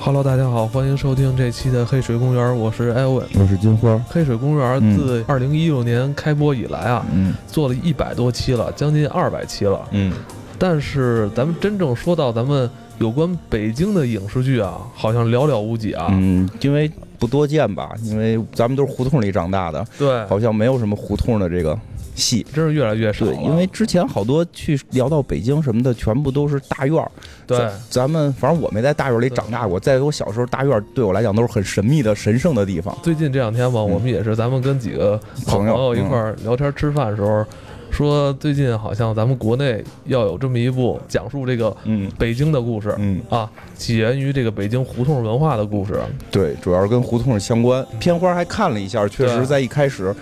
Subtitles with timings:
[0.00, 4.00] Hello，大家好，欢迎收听这期的黑水公园，我是艾文，我是金花。
[4.08, 9.86] 黑水公园自二零一六年开播以来啊，嗯做了一百多期了，将近二百期了。
[9.90, 10.12] 嗯，
[10.56, 16.06] 但是咱们真正说到咱们有关北京的影视剧啊，好像寥寥无几啊。
[16.12, 21.76] 嗯，因为不多见吧，因为咱们都是胡同里长大的，对，好像没有什么胡同的这个
[22.18, 22.44] 戏。
[22.52, 23.32] 真是越来越少了。
[23.32, 27.10] 对，因为之前好多去聊到北京什么的，全部都是大院儿。
[27.46, 32.96] 对咱咱们反正我没在大院里长大过，在我小时候，大院对我来讲都是很神秘的、神圣的地方。
[33.02, 37.44] 最近这两天吧，嗯我们也是咱们跟几个朋友一块儿聊天吃饭的时候，
[37.90, 42.94] 说最近好像咱们国内要有这么一部讲述这个嗯北京的故事。
[42.98, 45.98] 嗯，啊，起源于这个北京胡同文化的故事。
[46.30, 47.84] 对，主要是跟胡同相关。
[47.98, 50.14] 片花还看了一下，确实在一开始，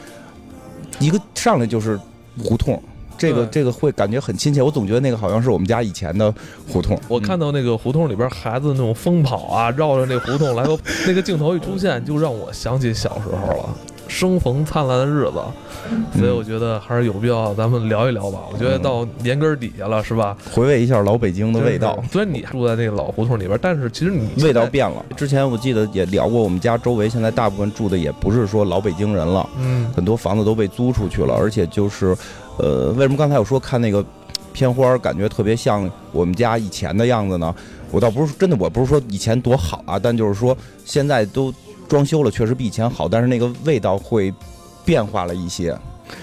[0.98, 1.98] 一个上来就是
[2.43, 2.82] 胡同。
[3.18, 6.30] 这个这个会感觉很亲切，我总觉得那个好像是我们家以前的
[6.68, 7.01] 胡同。
[7.09, 13.74] 我看到那个胡同里边孩子那种疯跑啊，绕着那胡同来回，那个镜头一出现，就让我想起小时候了，
[14.09, 15.40] 生逢灿烂的日子。
[16.18, 18.40] 所以我觉得还是有必要咱们聊一聊吧。
[18.52, 20.37] 我觉得到年根儿底下了，是吧？
[20.52, 22.02] 回味一下老北京的味道。
[22.10, 25.04] 虽然你住在那个老胡同里边，但是其实你味道变了。
[25.16, 32.16] 之前我记得也聊过，我们家周围现在大部分住的也不是说老北京人了，嗯，很多房子都被租出去了，而且就是，
[32.59, 34.04] 呃，为什么刚才我说看那个
[34.52, 37.54] 片花，感觉特别像我们家以前的样子呢？
[37.93, 41.54] 我倒不是真的，我不是说以前多好啊，但就是说现在都
[41.88, 44.32] 装修了，确实比以前好，但是那个味道会
[44.84, 45.70] 变化了一些，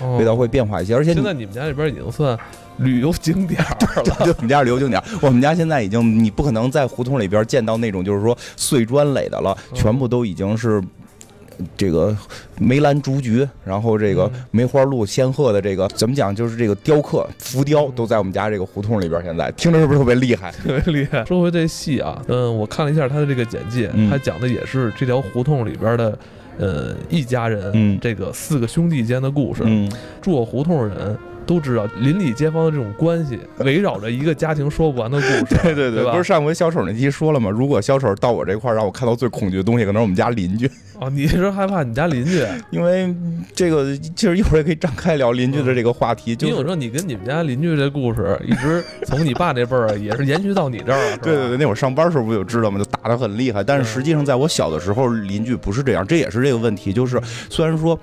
[0.02, 2.38] 哦味道会变化一些，而且现在你们家这边已经算
[2.78, 4.26] 旅游景点儿了。
[4.26, 10.82] 就我们家是旅游景点， 我们家现在已经你不可能在胡同里边见到那种就是说碎砖垒的了，嗯全部都已经是。
[11.78, 12.16] 这个
[12.60, 16.34] 梅兰竹菊，然后这个嗯梅花鹿、仙鹤的这个怎么讲？
[16.36, 19.24] 就是这个雕刻浮雕嗯都在我们家这个胡同里边。
[19.24, 20.52] 现在听着是不是特别厉害？
[20.64, 21.24] 特别厉害。
[21.26, 26.18] 说回这戏啊，嗯，我看了一下他的这个简介，嗯他讲的也是这条胡同里边的，
[26.58, 29.64] 呃，一家人，嗯这个四个兄弟间的故事。
[29.66, 29.92] 嗯，
[30.22, 35.56] 住过胡同的人都知道，邻里街坊的这种关系， 围绕着一个家庭说不完的故事。
[35.64, 37.50] 对对对吧不是上回小丑那期说了吗？
[37.50, 42.44] 如果小丑到我这块儿，让我看到最恐惧的东西，可能是我们家邻居， 哦，你是害怕你家邻居？
[42.72, 43.14] 因为
[43.54, 52.80] 这个其实一会儿也可以展开聊邻居的这个话题，就是因为我说你跟你们家邻居这故事，一直从你爸那辈儿也是延续到你这儿了，对对对，那会儿上班时候不就知道吗？
[52.80, 53.64] 就打得很厉害。
[53.64, 56.94] 但是实际上，在我小的时候，邻居不是这样，这也是这个问题。
[56.94, 58.00] 就是虽然说。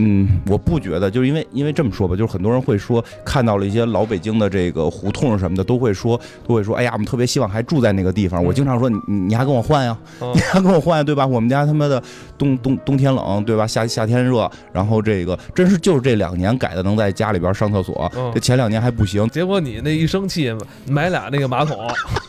[0.00, 8.42] 嗯，我不觉得，就是因为因为这么说吧，就是很多人会说看到了一些老北京的这个胡同什么的，都会说都会说，哎呀，我们特别希望还住在那个地方。
[8.42, 11.26] 我经常说，你你你还跟我换呀，嗯 你还跟我换呀，对吧？
[11.26, 12.00] 我们家他妈的
[12.38, 13.66] 冬冬冬天冷，对吧？
[13.66, 19.28] 夏夏天热，然后这个真是就是这两年改的，能在家里边上厕所，嗯这前两年还不行。
[19.30, 20.54] 结果你那一生气，
[20.86, 21.76] 买俩那个马桶，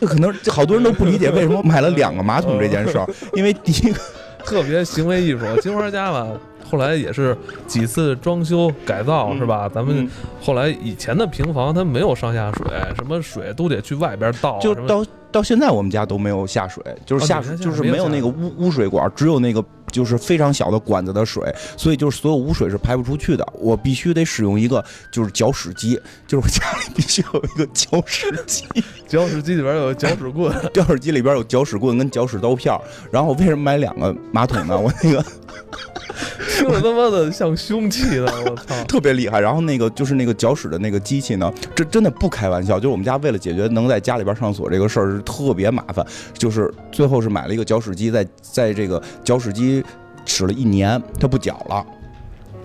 [0.00, 4.00] 这 可能好多人都不理解为什么买了两个马桶这件事儿，因为第一个。
[4.42, 5.40] 特别行为艺术。
[5.60, 6.26] 金花家吧，
[6.70, 7.36] 后来也是
[7.66, 9.38] 几次装修改造，嗯。
[9.38, 9.68] 是吧？
[9.68, 10.10] 咱们嗯。
[10.40, 12.66] 后来以前的平房它没有上下水，
[12.96, 21.42] 什么水都得去外边倒，就到到现在我们家都没有下水，就是下就是没有那个污污水管，只有那个就是非常小的管子的水，
[21.76, 23.46] 所以就是所有污水是排不出去的。
[23.54, 28.64] 我必须得使用一个就是搅屎机，就是我家里必须有一个搅屎机，
[29.06, 32.80] 搅屎机里边有搅屎棍，搅屎机里边有搅屎棍跟搅屎刀片儿。
[33.10, 34.78] 然后为什么买两个马桶呢？
[34.78, 35.24] 我那个
[36.56, 38.26] 听着他妈的像凶器呢！
[38.46, 38.84] 我操！
[38.84, 39.40] 特别厉害。
[39.40, 42.76] 然后那个就是那个搅屎的那个机器呢，这真的不开玩笑。
[42.76, 49.79] 就是我们家为了解决能在家里边上锁这个事儿是特别麻烦，就是最后是买了一个搅屎机，在在这个搅屎机
[50.24, 51.86] 使了一年，它不缴了。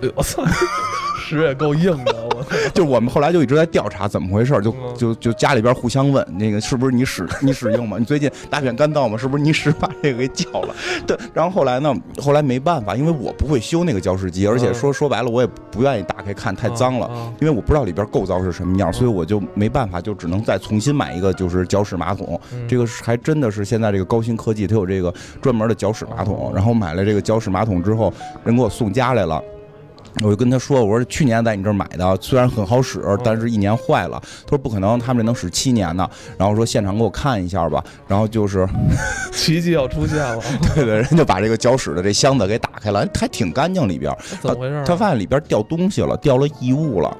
[0.02, 0.44] 哎呦我操，
[1.26, 2.50] 屎也够硬的，我操！
[2.72, 7.96] 就我们后来就一直在调查怎么回事儿，就嗯就就家里边互相问，那个是不是你屎你屎用吗？
[7.98, 9.16] 你最近大便干燥吗？
[9.18, 10.74] 是不是你屎把这个给搅了？
[11.06, 11.92] 对，然后后来呢，
[12.22, 17.06] 后来没办法，因为我不会修那个搅屎机，而且说说白了，我也不愿意打开看，太脏了。
[17.06, 22.40] 啊因为我不知道里边构造是什么样，所以我就没办法，就只能再重新买一个就是搅屎马桶。
[22.52, 25.12] 嗯这个是还真的是现在这个高新科技，它有这个
[25.42, 26.52] 专门的搅屎马桶哦。
[26.54, 28.12] 然后买了这个搅屎马桶之后，
[28.44, 29.42] 人给我送家来了。
[30.22, 36.08] 我就跟他说：“我说去年在你这儿买的，虽然很好使，但是一年坏了。”他说：“不可能，他们这能使七年呢。”
[36.38, 38.66] 然后说：“现场给我看一下吧。”然后就是，
[39.32, 40.42] 奇迹要出现了，
[40.74, 44.16] 对对，人就把这个搅屎的这箱子给打开了，还挺干净里边。
[44.40, 44.84] 怎么回事啊？
[44.86, 47.16] 他发现里边掉东西了，掉了异物了。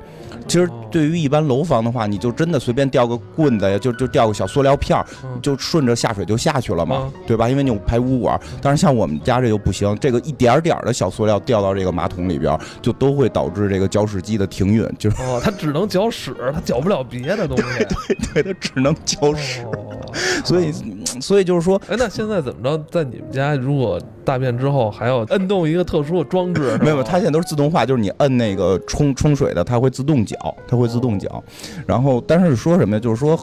[0.47, 7.49] 其实哦对于一般楼房的话，你就真的随便掉个棍子呀，就就掉个小塑料片儿，嗯就顺着下水就下去了嘛嗯，对吧？
[7.49, 8.41] 因为你有排污管。
[8.63, 17.87] 但是像我们家这就不行，这个一点儿点儿的小塑料掉到这个马桶里边，就都会导致这个搅屎机的停运，就是哦，它只能搅屎，它搅不了别的东西。
[18.33, 19.63] 对它只能搅屎。
[19.63, 19.93] 哦
[20.45, 20.73] 所以
[21.21, 22.85] 所以就是说，哎，那现在怎么着？
[22.91, 26.79] 在你们家，如果大便之后还要摁动一个特殊的装置？
[26.83, 30.37] 没有，它现在都是自动化，就是你摁那个冲冲水的，它会自动搅，
[30.67, 31.43] 它会自动搅。
[31.87, 33.01] 然后，但是说什么呀？
[33.01, 33.39] 就是说。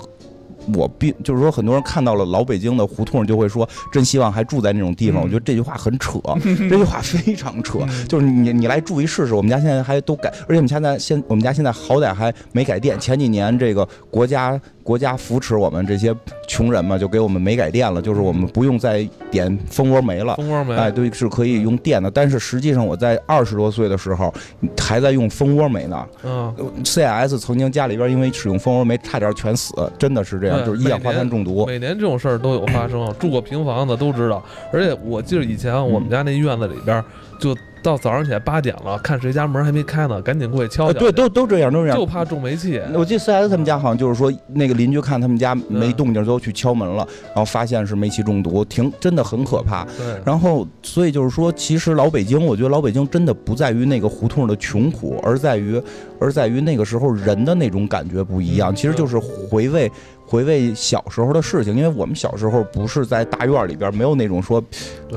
[0.74, 5.22] 我并就是说，很多人看到了老北京的胡同，就会说真希望还住在那种地方。
[5.22, 6.20] 我觉得这句话很扯，
[6.70, 7.80] 这句话非常扯。
[8.08, 13.00] 就是你你来住一试试，我们家现在还都改，而且我们现在现我们家现在好歹还没改电。
[13.00, 14.60] 前几年这个国家。
[14.84, 16.14] 国家扶持我们这些
[16.46, 19.02] 穷人嘛，就给我们煤改电了，就是我们不用再
[19.32, 20.36] 点蜂窝煤了。
[20.36, 22.12] 蜂窝煤，哎，对，是可以用电的。
[22.12, 24.34] 但是实际上，我在二十多岁的时候
[24.78, 26.06] 还在用蜂窝煤呢。
[26.26, 31.66] 嗯，CIS 曾经家里边因为使用蜂窝煤差点全死，真的是这样，就是一氧化碳中毒。
[31.66, 34.44] 每年这种事儿都有发生，住过平房的都知道。
[34.72, 37.04] 而且我记得以前我们家那院子里边
[37.40, 37.56] 就。
[37.84, 40.98] 到早上起来八点了，看谁家门还没开呢，赶紧过去敲敲。
[40.98, 41.98] 对，都都这样，都这样。
[41.98, 42.82] 就怕中煤气。
[42.94, 49.84] 我记得 CS 他们家好像就是说，那个邻居看他们家没动静，都去敲门了，然后发现是煤气中毒，挺真的很可怕。
[49.98, 50.18] 对。
[50.26, 55.78] 然后，所以就是说，其实老北京，我觉得老北京真的不在于那个胡同的穷苦，而在于，
[56.22, 58.74] 而在于那个时候人的那种感觉不一样。
[58.74, 59.92] 其实就是回味。
[60.26, 64.64] 回味小时候的事情，因为我们小时候不是在大院里边，没有那种说，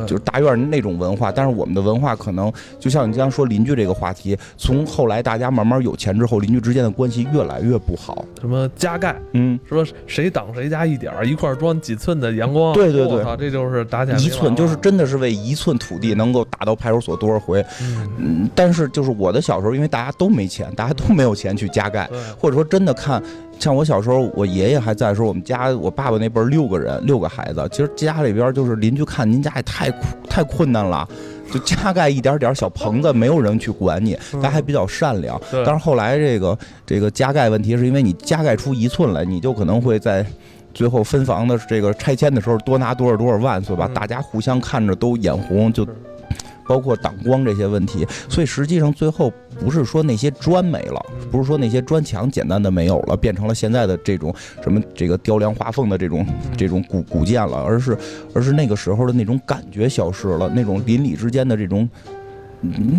[0.07, 1.33] 就是大院那种文化。
[1.33, 8.25] 但是我们的文化可能就像你刚刚说邻居这个话题，从后来大家慢慢有钱之后，邻居之间的关系越来越不好。
[8.41, 17.65] 什么加盖，嗯，说谁挡谁家一点儿，一块装几寸的阳光，对对对，这就是打起来一寸，就是真的是为一寸土地能够打到派出所多少回。
[18.19, 23.23] 嗯，但是就是我的小时候，因为大家都没钱，大家都没有钱去加盖，或者说真的看。
[23.59, 29.91] 像我小时候，我爷爷还在的时候，我们家我爸爸那辈儿六个人，六个孩子，其实家里边就是邻居看您家也太
[30.29, 31.09] 太困难了，
[31.51, 35.41] 就加盖一点点小棚子，没有人去管你，咱还比较善良。
[35.51, 40.25] 但是后来这个这个加盖问题，是因为你加盖出一寸来，你就可能会在
[40.75, 45.87] 最后分房的这个拆迁的时候多拿多少多少万，所以吧，大家互相看着都眼红，就。
[46.67, 56.27] 包括挡光这些问题，所以实际上最后不是说那些砖没了，不是说那些砖墙简单的没有了，变成了现在的这种什么这个雕梁画凤的这种
[56.57, 57.97] 这种古古建了，而是
[58.35, 61.89] 而是那个时候的那种感觉消失了，那种邻里之间的这种，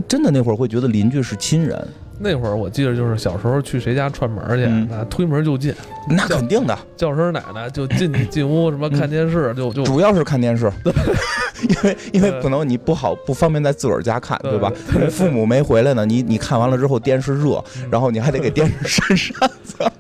[0.08, 1.88] 真的那会儿会觉得邻居是亲人。
[2.20, 5.74] 那会儿我记得就是小时候去谁家串门去，那推门就进，
[6.10, 10.72] 那肯定的，叫声奶奶就进去进屋，什么看电视就就主要是看电视，
[11.70, 14.72] 因为因为可能你不好不方便在自个儿家看，对吧？
[15.12, 19.92] 父母没回来呢，你你看完了之后电视热，然后你还得给电视扇扇子。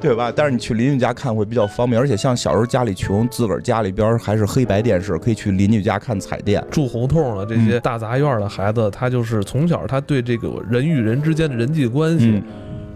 [0.00, 0.32] 对吧？
[0.34, 6.64] 但是你去邻居家看会比较方便，而且像小时候家里穷，自个儿家里边还是黑白电视，可以去邻居家看彩电。
[6.70, 12.42] 住胡同的这些大杂院的孩子，他就是从小他对这个人与人之间的人际关系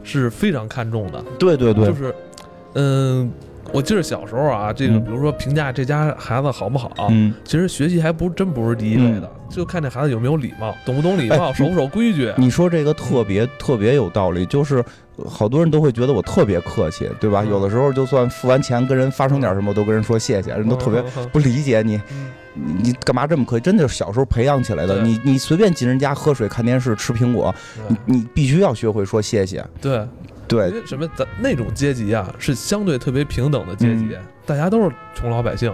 [0.02, 1.25] 是非常看重的。
[1.38, 2.14] 对对对，就是，
[2.75, 3.30] 嗯。
[3.73, 12.32] 我记得小时候啊，这个比如说评价这家孩子好不好，嗯，其实学习还不真不是第一位的，就看这孩子有没有礼貌，懂不懂礼貌，守不守规矩。
[12.37, 14.82] 你说这个特别特别有道理，就是
[15.29, 17.44] 好多人都会觉得我特别客气，对吧？
[17.44, 22.00] 有的时候就算付完钱跟人发生点什么，都跟人说谢谢，人都特别不理解你，
[22.55, 23.64] 你干嘛这么客气？
[23.64, 25.03] 真的是小时候培养起来的。
[25.03, 27.54] 你你随便进人家喝水、看电视、吃苹果，
[27.87, 29.64] 你你必须要学会说谢谢。
[29.81, 30.07] 对。
[30.49, 35.73] 对，因为什么咱那种阶级啊，是相对特别平等的阶级，大家都是穷老百姓。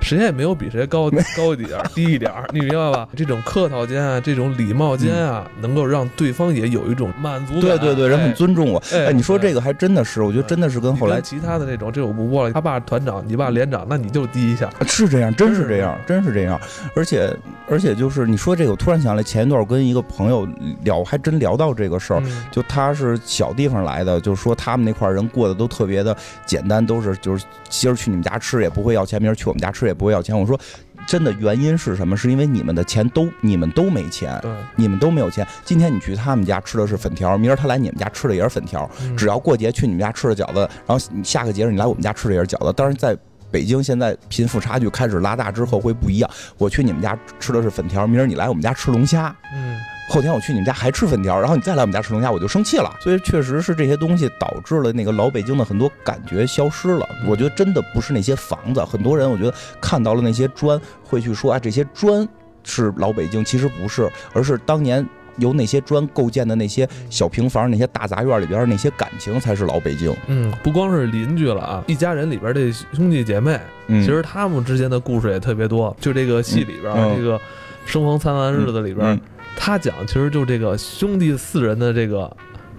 [0.00, 3.08] 谁也没有比谁高 高一点儿、低一点儿，你明白吧？
[3.16, 7.62] 这种客套间啊，这种礼貌间啊，能够让对方也有一种满足感。
[7.62, 8.82] 对对对，人很尊重我。
[8.92, 12.52] 哎，你说这个还真的是，我觉得真的是跟后来其他的那种，这我不播了。
[12.52, 14.70] 他爸团长，你爸连长，那你就低一下。
[14.86, 16.60] 是这样，真是这样，真是这样。
[16.94, 17.34] 而且
[17.68, 20.48] 而且就是你说这个，我突然想来，前一段我跟一个朋友
[20.82, 22.22] 聊，还真聊到这个事儿。
[22.50, 30.38] 就他是小地方来的，就是说他们那块人过得都特别的简单，都是就是今儿去你们家吃也不会要钱，明儿去我们家吃也不会要钱。
[30.38, 30.58] 我说。
[31.06, 32.14] 真的原因是什么？
[32.14, 35.46] 是因为你们的钱都你们都没钱，对，你们都没有钱。
[35.64, 38.86] 今天你去他们家吃的是粉条，明儿他来你们家吃的也是粉条。
[39.16, 42.70] 只要过节去你们家吃的饺子，然后下个节日你来我们家吃的也是饺子。
[42.74, 43.16] 当然，在
[43.50, 46.28] 北京现在贫富差距开始拉大之后会不一样。
[46.58, 49.34] 我去你们家吃的是粉条，明儿你来我们家吃龙虾。
[49.54, 49.78] 嗯。
[50.08, 52.90] 后天我去你们家还吃粉条，然后你再来我们家吃龙虾，我就生气了。
[53.00, 57.06] 所以确实是这些东西导致了那个老北京的很多感觉消失了。
[57.26, 62.26] 我觉得真的不是那些房子，很多人我觉得看到了那些砖，会去说啊这些砖
[62.64, 70.14] 是老北京，其实不是，而是当年由那些砖构建的那些小平房、那些大杂院里边那些感情才是老北京。
[70.26, 75.94] 嗯，不光是邻居了啊，一家人里边的兄弟姐妹，其实他们之间的故事也特别多。
[76.00, 77.38] 就这个戏里边这个
[77.84, 79.20] 生逢灿烂日子里边。
[79.60, 82.34] 他讲其实就这个兄弟四人的这个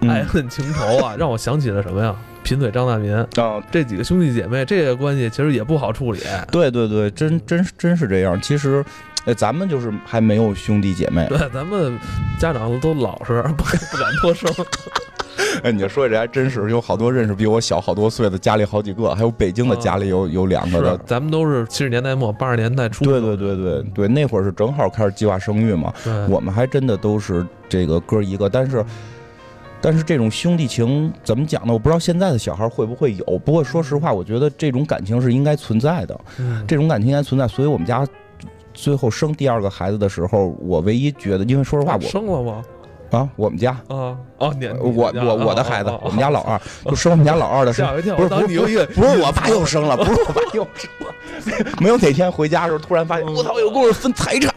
[0.08, 2.16] 爱恨情仇啊， 让我想起了什么呀？
[2.42, 6.20] 贫嘴张大民，啊，这几个兄弟姐妹这个关系其实也不好处理。
[6.50, 8.40] 对对对，真真真是这样。
[8.40, 8.82] 其实，
[9.26, 11.26] 哎，咱们就是还没有兄弟姐妹。
[11.28, 11.98] 对，咱们
[12.38, 14.50] 家长都老实，不敢不敢多生。
[15.62, 20.98] 哎，你说这还真是，有好多认识比我小好多岁的，家里好几个，还有北京的家里有有两个的。
[21.06, 23.04] 咱们都是七十年代末八十年代初。
[23.04, 25.92] 对对对对对，那会儿是正好开始计划生育嘛。
[26.28, 28.84] 我们还真的都是这个哥一个，但是。
[29.82, 31.72] 但是这种兄弟情怎么讲呢？
[31.72, 33.38] 我不知道现在的小孩会不会有。
[33.38, 36.20] 不过说实话，我觉得这种感情是应该存在的。
[36.38, 37.48] 嗯，这种感情应该存在。
[37.48, 38.06] 所以我们家
[38.74, 42.62] 最后生第二个孩子的时候，我唯一觉得，因为说实话，我生了吗？
[43.10, 43.72] 啊，我们家。
[43.88, 54.52] 啊哦，你我我我的孩子，我们家老二就生我们家老二的时候， 不是不是不是我爸又生了，不是我爸又生了， 没有哪天回家的时候突然发现我操，有故事分财产，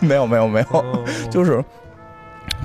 [0.00, 1.64] 没有没有没有， 就是。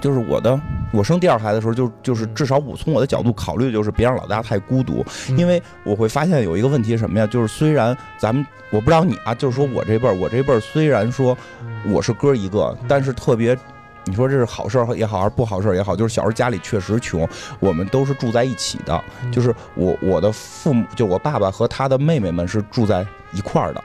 [0.02, 0.60] 就是我的，
[0.92, 5.06] 我生第二孩子的时候，就就是至少我从我的角度考虑，就是别让老大太孤独，
[5.38, 7.26] 因为我会发现有一个问题什么呀？
[7.26, 11.38] 就是虽然咱们我不知道你啊，就是说我这辈儿，我这辈儿虽然说
[11.86, 13.58] 我是哥一个，但是特别，
[14.06, 17.28] 你说这是好事儿也好，还是不好事儿也好，就是小时候家里确实穷，
[17.60, 23.84] 我们都是住在一起的，就是我我的父母，就我爸爸和他的妹妹们是住在一块儿的。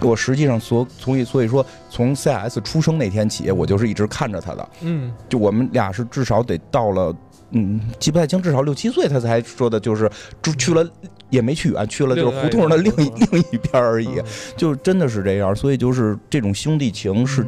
[0.00, 4.68] 我实际上所从以所以说从 CS 出生那天起，我就是一直看着他的。
[4.82, 7.14] 嗯，就我们俩是至少得到了，
[7.52, 10.10] 嗯，记不太清，至少六七岁他才说的，就是
[10.42, 10.86] 住去了
[11.30, 14.20] 也没去远，去了就是胡同的另一另一边而已，
[14.58, 15.56] 就真的是这样。
[15.56, 17.46] 所以就是这种兄弟情是，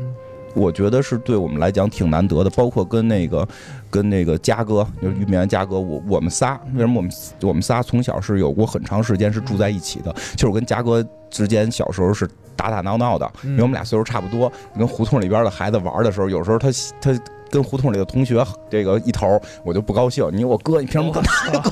[0.56, 2.50] 我觉得是对我们来讲挺难得的。
[2.50, 3.46] 包括跟那个
[3.88, 7.10] 跟那个嘉哥，就是玉米嘉哥，我我们仨为什么我们
[7.42, 10.12] 我们仨从小是有过很长时间是住在一起的？
[10.34, 12.28] 就是我跟嘉哥之间小时候是。
[12.58, 16.68] 打打闹闹的，因为我们俩岁数差不多，跟胡同里边的孩子玩的时候，有时候他
[17.02, 17.12] 他。
[17.50, 20.28] 跟胡同里的同学这个一头，我就不高兴。
[20.32, 21.22] 你我哥，你凭什么跟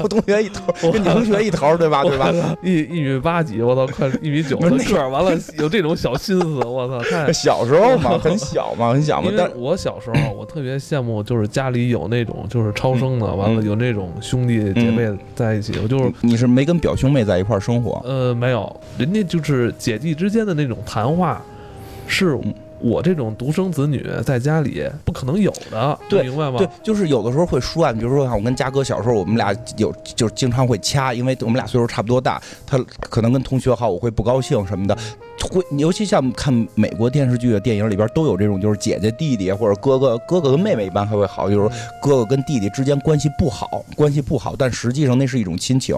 [0.01, 2.03] 我 同学一头，跟你同学一头，对吧？
[2.03, 2.33] 对吧？
[2.63, 7.03] 一一米八几，我操，快一米九的个，完了有这种小心思，我操！
[7.11, 9.31] 太 小时候嘛，很小嘛，很小嘛。
[9.37, 15.79] 但我小时候，我特别羡慕，就是家里有那种就是超生的，完了有那种兄弟姐妹在一起。
[15.83, 18.01] 我就是你是没跟表兄妹在一块生活？
[18.05, 21.43] 呃，没有，人家就是姐弟之间的那种谈话，
[22.07, 22.39] 是。
[22.85, 26.59] 我这种独生子女在家里不可能有的，明白吗？
[26.59, 34.97] 对，就是有的时候会说啊，比如说像我跟嘉哥小时候，我们俩有就是经常会掐，因为我们俩岁数差不多大，他可能跟同学好，我会不高兴什么的。
[35.41, 41.69] 会，尤其像看美国电视剧的电影里边都有这种，就是姐姐弟弟或者哥哥哥哥跟妹妹一般还会好，就是
[42.01, 45.97] 哥哥跟弟弟之间关系不好，关系不好，但实际上那是一种亲情，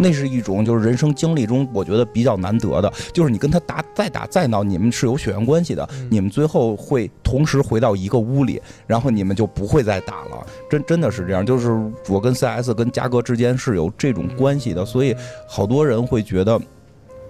[0.00, 11.70] 那是一种就是人生经历中我觉得比较难得的，就是你跟他打再打再闹，你们是有血缘关系的，你们最后会同时回到一个屋里，然后你们就不会再打了，真真的是这样，就是
[12.08, 15.14] 我跟 CS 跟嘉哥之间是有这种关系的，所以
[15.48, 16.60] 好多人会觉得。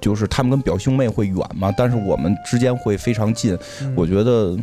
[0.00, 3.57] 就是他们跟表兄妹会远嘛，但是我们之间会非常近。
[3.95, 4.57] 我觉得，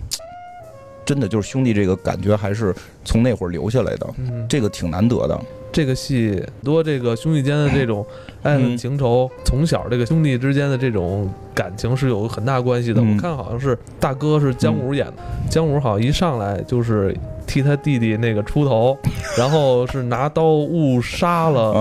[1.06, 2.74] 真的就是兄弟这个感觉还是
[3.04, 4.08] 从那会儿留下来的，
[4.48, 5.40] 这个挺难得的。
[5.74, 8.06] 这个戏多这个兄弟间的这种
[8.44, 13.02] 爱恨情仇，从小这个兄弟之间的这种感情是有很大关系的。
[13.02, 15.14] 我看好像是大哥是姜武演的，
[15.50, 17.14] 姜武好像一上来就是。
[17.46, 18.98] 替他弟弟那个出头，
[19.38, 21.74] 然后是拿刀误杀了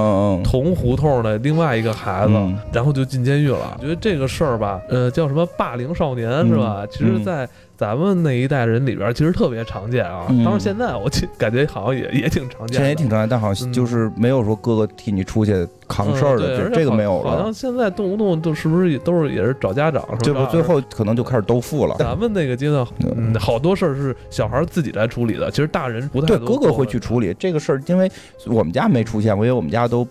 [0.43, 2.35] 同胡同的另外一个孩子，
[2.73, 3.79] 然后就进监狱了。
[3.79, 6.85] 我觉得这个事儿吧，呃，叫什么霸凌少年是吧？
[6.91, 7.49] 其实，在。
[7.77, 10.27] 咱们那一代人里边，其实特别常见啊。
[10.29, 17.31] 当然，现在我感觉好像也也挺常见，现在也挺常见，但好像就是没有说哥哥替你出去扛事儿的，这这个没有了。
[17.31, 21.97] 好像现在动不动都是不是都是也是找家长，这不最后可能就开始都付了。
[21.99, 22.87] 咱们那个阶段，
[23.17, 26.39] 嗯，好多事儿是小孩自己来处理的，其实大人不太对。
[26.39, 28.09] 哥哥会去处理这个事儿，因为
[28.47, 30.07] 我们家没出现过，因为我们家都。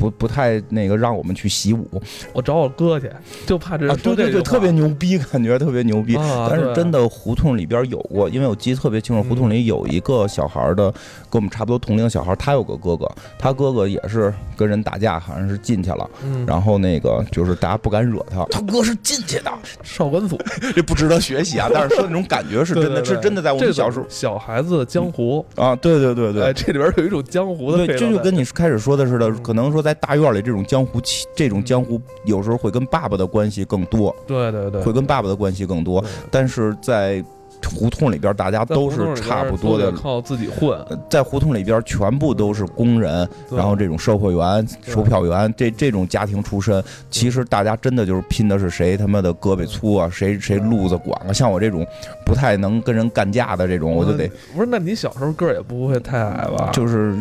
[0.00, 1.86] 不不太那个让我们去习武，
[2.32, 3.10] 我找我哥去，
[3.46, 6.16] 就怕这对对对，特别牛逼，感觉特别牛逼。
[6.48, 10.90] 但是真的胡同里边有过，因为我记得特别清楚，胡同里有一个小孩的，
[11.28, 13.06] 跟我们差不多同龄小孩，他有个哥哥，
[13.38, 16.46] 他哥哥也是跟人打架，好像是进去了，嗯。
[16.46, 19.52] 然后那个就是大家不敢惹他，他哥是进去的，
[19.82, 20.38] 少管所，
[20.74, 21.68] 这不值得学习啊。
[21.70, 25.44] 但是说那种感觉是真的，是真的，在我们小时候，小孩子江湖。
[25.56, 29.89] 啊，对对对对，这里边有一种江湖的，对，这就跟你开始说的似的，可能说在。
[29.90, 34.14] 在大院里，这种江湖气，这种江湖有时候会跟爸爸的关系更多。
[34.24, 36.04] 对对对，会跟爸爸的关系更多。
[36.30, 37.20] 但是在
[37.68, 40.78] 胡同里边，大家都是差不多的，靠自己混。
[41.10, 46.80] 在胡同里边，全部都是工人，然后这种售货员、售票员，这这种家庭出身，
[47.10, 51.32] 其实大家真的就是拼的是谁他妈的胳膊粗啊，谁谁路子广啊。
[51.32, 51.84] 像我这种
[52.24, 54.68] 不太能跟人干架的这种，我就得不是。
[54.70, 56.70] 那你小时候个儿也不会太矮吧？
[56.72, 57.16] 就是。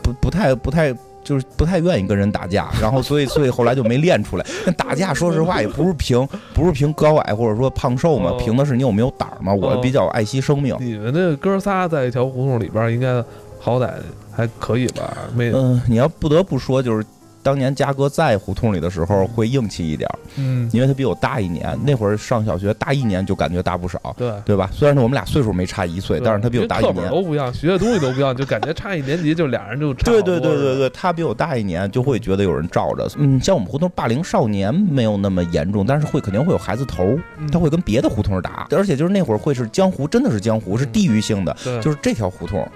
[0.00, 0.96] 不不太不太。
[1.28, 4.46] 就是不太愿意跟人打架， 然后所以所以后来就没练出来。
[4.64, 9.52] 那打架说实话也不是凭不是凭高矮或者说胖瘦嘛，凭的是你有没有胆儿嘛。
[9.52, 10.74] 我比较爱惜生命。
[10.80, 13.22] 你们这哥仨在一条胡同里边，应该
[13.60, 13.90] 好歹
[14.34, 15.12] 还可以吧？
[15.34, 17.04] 没嗯，你要不得不说就是。
[17.48, 24.30] 当年嘉哥在胡同里的时候会硬气一点，嗯，因为他比我大一年，那会儿上小学大一年就感觉大不少，对。
[24.44, 24.68] 对吧？
[24.70, 30.10] 虽然说我们俩岁数没差一岁，但是他比我大一年，都不一样，学的东西都不一样，就感觉差一年级就俩人就差。
[30.10, 37.18] 对对对对对，他比我大一年就会觉得有人罩着，嗯，像我们胡同霸凌少年没有那么严重，但是会肯定会有孩子头，
[37.50, 42.68] 他会跟别的胡同打，而且就是那会儿会是江湖，真的是江湖，是地域性的，就是这条胡同。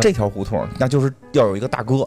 [0.00, 2.06] 这条胡同，那就是要有一个大哥，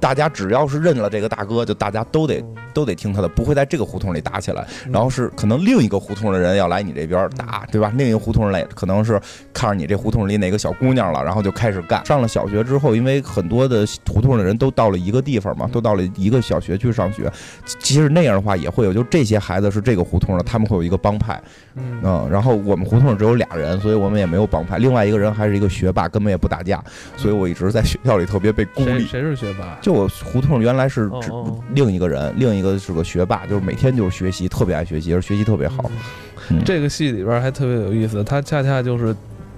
[0.00, 2.42] 大家只要是认了这个大哥，就大家都得
[2.74, 4.66] 都得听他的，不会在这个胡同里打起来。
[4.90, 7.92] 然后是可能另一个胡同的人要来你这边打，对吧？
[7.96, 9.20] 另一个胡同里可能是
[9.52, 12.04] 看着你这胡同里哪个小姑娘了，然后就开始干。
[12.04, 17.30] 上了小学之后，因为很多的胡同的人都到了一个地方嘛，都到了一个小学去上学。
[17.80, 21.40] 其实那样的话也会有，就这些孩子是这个胡同的，他们会有一个帮派。
[21.74, 24.78] 嗯，然后我们胡同只有俩人，所以我们也没有帮派。
[24.78, 26.82] 另外一个人还是一个学霸，根本也不打架。
[27.16, 29.06] 所以我一直在学校里特别被孤立。
[29.06, 29.76] 谁是学霸？
[29.80, 31.10] 就我胡同原来是
[31.74, 35.90] 另一个人，另一个是个学霸，就是每天就是学习，特别爱学习，而学习特别好。
[36.64, 39.14] 这个戏里边还特别有意思，他恰恰就是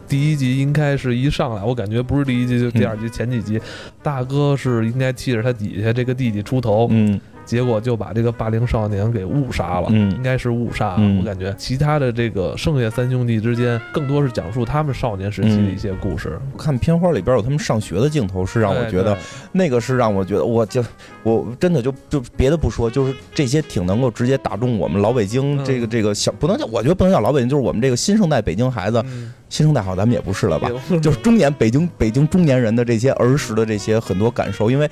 [0.07, 3.61] 第一集应该是一上来，我感觉不是第一集就第二集前几集，
[4.03, 6.89] 大哥是应该替着他底下这个弟弟出头。
[6.91, 7.21] 嗯。
[7.49, 10.97] 结果就把这个霸凌少年给误杀了，嗯应该是误杀。
[11.19, 16.39] 我感觉其他的这个剩下三兄弟之间，更多是讲述他们少年时期的一些故事。
[16.59, 19.17] 看片花里边有他们上学的镜头，是让我觉得
[19.51, 20.85] 那个是让我觉得，我就
[21.23, 29.03] 我真的就就别的不说，就是这些挺能够直接打中我们老北京这个这个小，不能叫我觉得不能叫老北京，就是我们这个新生代北京孩子，
[29.49, 34.87] 新生代好咱们也不是了吧，就是中年北京北京中年人的这些儿时的这些很多感受，因为。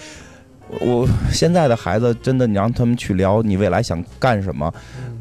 [0.81, 4.73] 我现在的孩子真的，你让他们去聊你未来想干什么，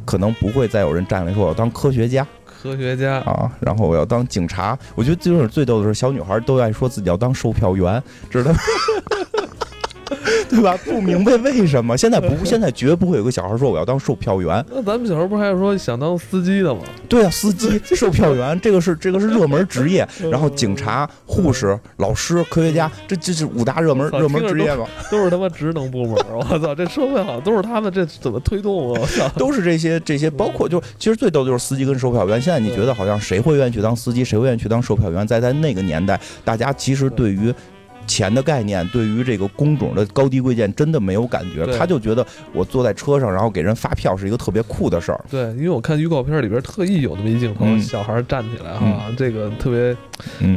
[0.03, 4.77] 可能不会再有人站来说我要当科学家，科学家啊，然后我要当警察。
[4.95, 8.60] 我觉得就是最逗的是，小女孩都爱说自己要当售票员，知道吗？
[10.49, 10.77] 对吧？
[10.86, 14.63] 不明白为什么现在不，现在绝不会有个小孩说我要当售票员。
[14.69, 16.81] 那咱们小时候不还是说想当司机的吗？
[17.10, 20.08] 对啊，司机、售票员，这个是这个是热门职业。
[20.31, 24.86] 然后警察、护士、老师、科学家，这这是五大热门热门职业吗？
[25.12, 26.15] 都是他妈职能部门。
[26.34, 28.99] 我操，这社会好像都是他们，这怎么推动啊？
[29.01, 32.41] 我操，都是这些这些，包括就其实最逗的就是司机跟售票员。
[32.41, 35.25] 现在你觉得好像谁会愿意去当司机，谁会愿意去当售票员？
[35.27, 37.53] 在在那个年代，大家其实对于。
[38.07, 45.25] 钱的概念对于这个工种的高低贵贱真的没有感觉，他就觉得我坐在车上，然后给人发票是一个特别酷的事儿。
[45.29, 49.95] 对，因为我看预告片里边特意有那么一镜头，小孩站起来哈，这个特别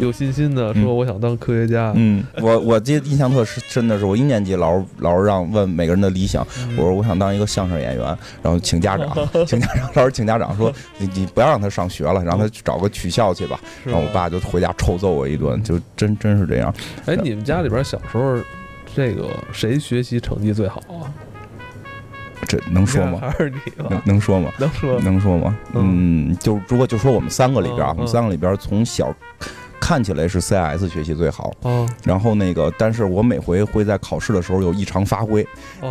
[0.00, 1.92] 有信心的说我想当科学家。
[1.96, 8.04] 嗯，我我记得印象特深的是我一年级老师老师让问每个人的理想，我说我想当一个相声演员，
[8.42, 13.58] 然后请家长， 请家长，老师请家长说 你你不要让他上学了，让他找个取笑去吧。
[13.84, 16.74] 然后我爸就回家臭揍我一顿，就真真是这样。
[17.06, 17.37] 哎，你。
[17.38, 18.36] 们家里边小时候，
[18.94, 21.06] 这个谁学习成绩最好啊？
[22.46, 23.18] 这能说吗？
[23.20, 23.58] 还是你？
[23.88, 24.50] 能能说吗？
[24.58, 25.56] 能说能说吗？
[25.74, 29.14] 嗯，就如果就说我们三个里边啊，我们三个里边从小
[29.80, 31.54] 看起来是 CS 学习最好，
[32.04, 35.46] 然后那个，但是我每回会在考试的时候有异常发挥，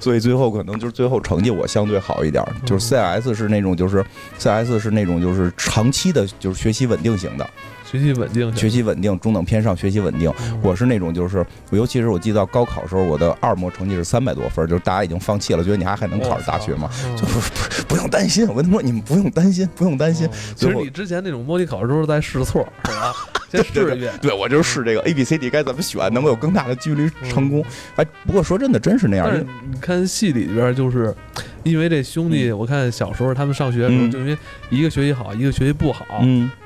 [0.00, 4.04] 所以最后可能就是最后成绩我相对好一点，就是 CS 是那种就是
[4.38, 7.48] CS 是那种就是长期的，就是学习稳定型的。
[7.92, 10.32] 学习稳定，学习稳定，中等偏上，学习稳定。
[10.62, 16.88] 我是那种，就是尤其是我记得高考时候，我的二模成绩是三百多分，就是大家已经放弃了，觉得你还还能考上大学吗？
[17.14, 17.50] 就是
[17.84, 20.26] 不不用担心，我跟他们说，你们不用担心，不用担心。
[20.56, 23.12] 其实你之前那种模拟考试都是在试错，是吧？
[23.50, 24.10] 先试一遍。
[24.22, 27.62] 对，我就是试这个 A B C D 该怎么选，能够有更大的几率成功。
[27.96, 29.30] 哎，不过说真的，真是那样。
[29.70, 31.14] 你看戏里边就是。
[31.64, 34.36] 因为这兄弟，我看小时候他们上学的时候，就因为
[34.70, 36.04] 一个学习好，一个学习不好，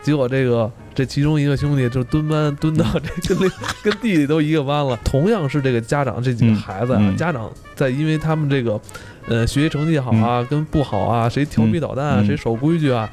[0.02, 2.85] 结果这个这其中一个兄弟就蹲班蹲到
[3.20, 3.50] 这跟
[3.82, 4.98] 跟弟弟都一个班了。
[5.04, 8.80] 同样是这个家长这几个孩子啊，家长在因为他们这个
[9.28, 13.11] 呃学习成绩好啊，跟不好啊，谁调皮捣蛋啊，谁守规矩啊，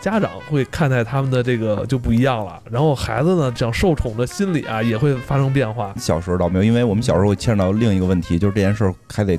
[0.00, 2.62] 家长会看待他们的这个就不一样了。
[2.70, 5.92] 然后孩子呢，讲受宠的心理啊，也会发生变化。
[5.96, 9.36] 小时候倒没有，因为我们小时候牵扯到另一个问题，就是这件事儿还得。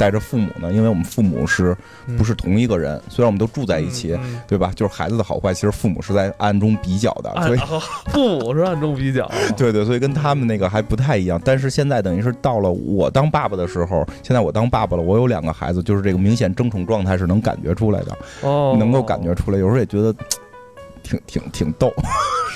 [0.00, 1.76] 带着父母呢，因为我们父母是
[2.16, 2.98] 不是同一个人？
[3.10, 4.72] 虽然我们都住在一起，对吧？
[4.74, 7.30] 就是孩子的好坏，其实父母是在暗中比较的。
[7.44, 7.58] 所以
[8.10, 9.30] 父母是暗中比较。
[9.58, 11.38] 对对，所以跟他们那个还不太一样。
[11.44, 18.16] 但是现在等于是到了我当爸爸的时候，现在我当爸爸了，我有两个孩子，就是这个明显争宠状态是能感觉出来的。
[18.40, 20.14] 哦，能够感觉出来，有时候也觉得
[21.04, 21.92] 挺挺挺逗。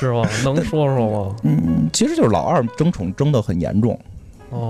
[0.00, 0.26] 是吗？
[0.44, 1.36] 能说说吗？
[1.42, 4.00] 嗯，其实就是老二争宠争得很严重。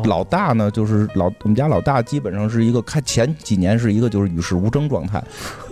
[0.05, 5.23] 老大呢，就是老我们家老大，基本上是一个开前几年是一个就是与世无争状态，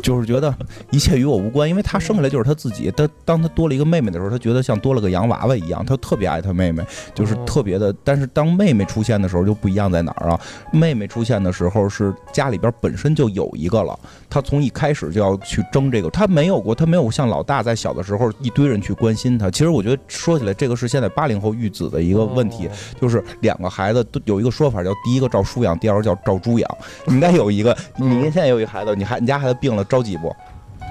[0.02, 0.54] 就是觉得
[0.90, 2.90] 一切与我无关，因为他生下来就是他自己。
[2.94, 6.84] 他当他多了一个妹妹的时候，他觉得像多了个洋娃娃一样，他特别爱他妹妹，
[7.14, 7.94] 就是特别的。
[8.04, 10.38] 但是当妹妹出现的时候就不一样，在哪儿啊？
[10.72, 19.50] 妹妹出现的时候是家里边本身就有一个了，他从一开始就要去争这个，他没有过，他没有像老大在小的时候一堆人去关心他。
[19.50, 22.68] 其实我觉得说起来，这个是现在八零后育子的一个问题，
[23.00, 24.02] 就是两个孩子。
[24.12, 26.68] 都有一个说法，叫第一个照书养，第二个叫照猪养。
[27.06, 30.34] 你应该有一个，你现在有一个孩子，你还你家孩子病了着急不？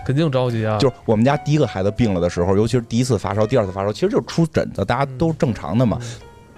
[0.05, 0.77] 肯定着急啊！
[0.77, 5.97] 就是我们家第一个孩子病了的时候，尤其是第一次发烧、第二次发烧，其实就是出疹子，大家都正常的嘛。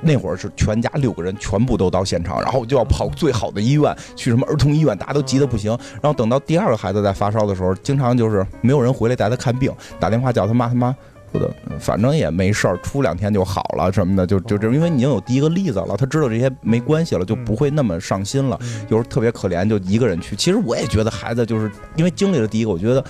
[0.01, 5.71] 那会儿是全家六个人全部都到现场，然后就要跑最好的医院，去什么儿童医院，大家都急得不行。
[6.01, 10.93] 然后等到第二个孩子在发烧的时候，经常就是没有人回来带他看病，打电话叫他妈他妈。
[11.39, 18.59] 的，反正也没事儿，出两天就好了什么的，就就这，因为你已经有第一个例子了，他知道这些没关系了，就不会那么上心了。
[18.89, 20.35] 有时候特别可怜，就一个人去。
[20.35, 23.03] 其实我也觉得孩子就是因为经历了第一个，我觉得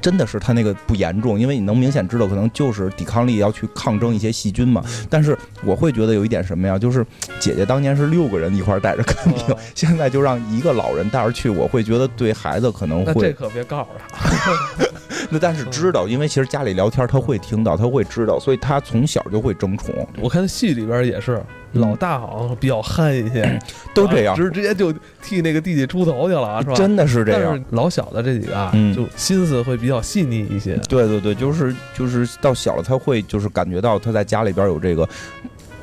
[0.00, 4.82] 真的是他那个不严重，因为你能明显知道可能就是抵抗力要去抗争一些细菌嘛。
[5.08, 7.04] 但是我会觉得有一点什么呀，就是
[7.40, 13.14] 姐姐当年是六个人一块带着看病，现在就让一个老人带着去，我会觉得对孩子可能会。
[13.14, 14.84] 这可别告诉他。
[15.30, 19.94] 那但是知道，因为其实家里聊天他会听到，他会知道，所以他从小就会争宠。
[20.20, 23.58] 我看戏里边也是，老大好像比较憨一些，
[23.94, 26.74] 都这样，直直接就替那个弟弟出头去了，是吧？
[26.74, 27.62] 真的是这样。
[27.70, 30.76] 老小的这几个啊，就心思会比较细腻一些。
[30.88, 35.08] 对对对，就是就是到小了，他会就是感觉到他在家里边有这个，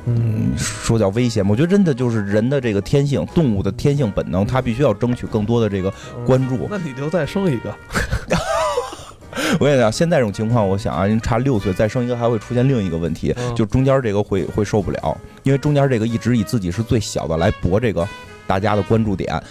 [0.06, 1.46] 嗯，说叫危险。
[1.48, 5.92] 我觉得真的就是人的这个天性，动物的天性本能，他必须要争取更多的这个
[6.26, 6.66] 关注。
[6.70, 7.74] 那你就再生一个。
[9.58, 18.06] 我跟你讲，现在这种情况，我想啊，您差六岁再生一个，还会出现另一个问题，就中间这个会会受不了，因为中间这个一直以自己是最小的来博这个
[18.46, 19.42] 大家的关注点，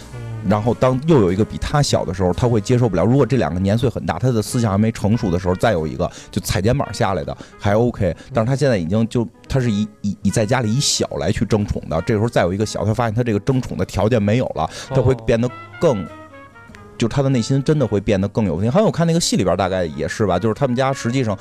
[0.48, 3.04] 然后当又有一个比他小的时候，他会接受不了。
[3.04, 16.06] 如果这两个年岁很大，他的思想还没成熟的时候，再有一个就踩肩膀下来的还 OK，但是他现在已经就他是以以以在家里以小来去争宠的，这时候再有一个小，他发现他这个争宠的条件没有了，他会变得更。
[17.02, 18.70] 就他的内心真的会变得更有问题。
[18.70, 21.36] 好像我看那个戏里边大概也是吧，就是他们家实际上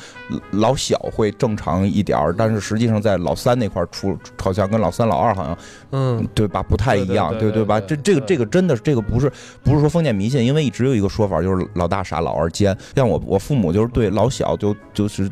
[0.52, 5.58] 老小会正常一点儿，但是实际上在老三那块出，好像跟老三老二好像，
[5.90, 6.62] 嗯，对吧？
[6.62, 7.78] 不太一样，对对吧？
[7.78, 9.30] 这这个这个真的是这个不是
[9.62, 12.74] 不是说封建迷信，因为一直有一个说法就是老大傻老二奸。
[12.96, 15.30] 像我我父母就是对老小就就是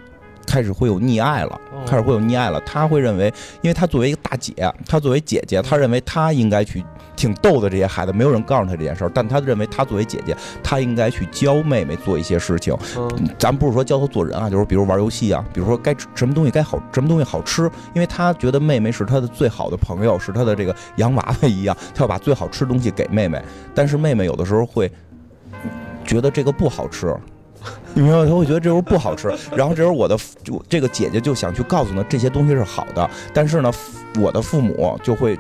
[0.48, 2.58] 开始会有溺爱了，开始会有溺爱了。
[2.62, 4.54] 他会认为，因为他作为一个大姐，
[4.86, 6.82] 他作为姐姐，他认为他应该去。
[7.18, 12.72] 挺逗的这些孩子，没有人告诉他这件事儿，但他认为他作为姐姐，他应该去教妹妹做一些事情。
[12.96, 23.42] 嗯，咱不是说教他做人啊，就是比如玩游戏啊，比如说该什么东西该好，什么东西好吃，因为他觉得妹妹是他的最好的朋友，是他的这个洋娃娃一样，他要把最好吃的东西给妹妹。
[23.74, 24.88] 但是妹妹有的时候会
[26.04, 27.12] 觉得这个不好吃，
[27.94, 28.26] 你明白？
[28.26, 29.28] 他会觉得这时候不好吃。
[29.54, 33.72] 然后这时候我的就这个姐姐就想去告诉他这些东西是好的，但是呢，
[34.20, 35.38] 我的父母就会。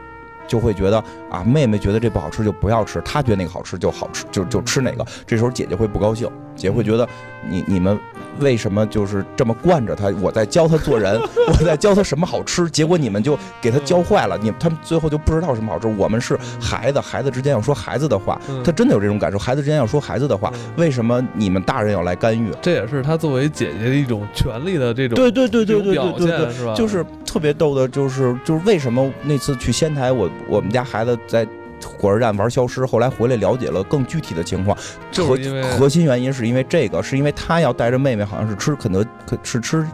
[0.48, 0.98] 就会觉得
[1.30, 5.06] 啊，妹妹觉得这不好吃就不要吃，她觉得那个好吃就好吃，就就吃哪个。
[5.26, 7.06] 这时候姐姐会不高兴，姐会觉得
[7.48, 7.96] 你你们
[8.40, 10.08] 为什么就是这么惯着她？
[10.20, 14.36] 我在教她做人， 我在教她什么好吃，结果你们就给她教坏了。
[14.40, 15.86] 你他们最后就不知道什么好吃。
[15.86, 19.38] 我们是孩子，孩子之间要说孩子的话，她真的有这种感受。
[19.38, 22.50] 孩子之间要说孩子的话，为什么你们大人要来干预？
[22.62, 26.74] 这也是她作为姐姐的一种权利的这种对对对对对表现，是吧？
[26.74, 30.28] 就是特别逗的，就是就是为什么那次去仙台我。
[30.46, 31.46] 我们家孩子在
[31.84, 34.76] 火车站玩消失，后来回来了解了更具体的情况。
[35.16, 35.36] 核
[35.78, 39.04] 核心原因是因为这个，是因为他要带着妹妹，好像是吃肯德，
[39.42, 39.86] 是吃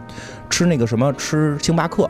[0.49, 2.09] 吃那个什么，吃星巴克。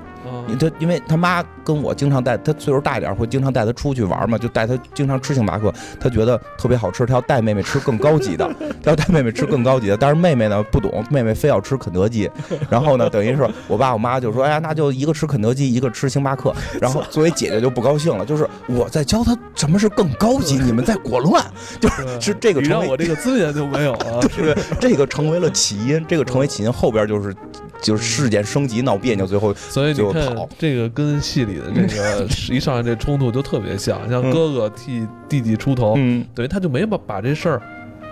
[0.59, 8.49] 他因为他妈跟我经常带他岁数大一点，会经常带他出去玩嘛，就带他经常吃星巴克，他觉得特别好吃，他要带妹妹吃更高级的，
[8.83, 12.29] 他要带妹妹吃更高级的，但是妹妹呢不懂，妹妹非要吃肯德基，
[12.69, 21.43] 然后呢，等于是我爸我妈就说，哎呀，那就一个吃肯德基，一个吃星巴克， 然后作为姐姐就不高兴了，就是我在教他什么是更高级，你们在裹乱，
[21.79, 27.35] 就是是这个成为我这个资源就没有了，对，这个成为了起因，这个成为起因后边就是。
[27.81, 35.95] 就是事件升级闹别扭，最后所以你看这个跟戏里的这个一上来这冲突就特别像，像哥哥替弟弟出头，
[36.33, 37.61] 等于他就没把把这事儿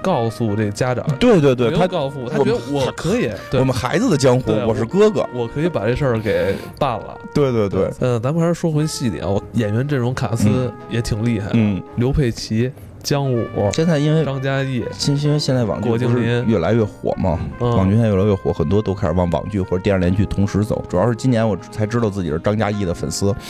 [0.01, 1.05] 告诉这家长。
[1.17, 7.17] 对对对，他告诉他觉得我可以，我们孩子的江湖，我是哥哥，我可以把这事儿给办了。
[7.33, 12.71] 对对对，嗯，咱们还是说回戏里啊，我演员阵容卡斯也挺厉害，嗯，刘佩琦。
[13.03, 20.81] 姜武、现在因为张嘉译，因因为现在网剧不是越来越火嘛，嗯网剧现在越来越火，很多都开始往网剧或者电视连续剧同时走。
[20.87, 23.35] 主要是今年我才知道自己是张嘉译的粉丝，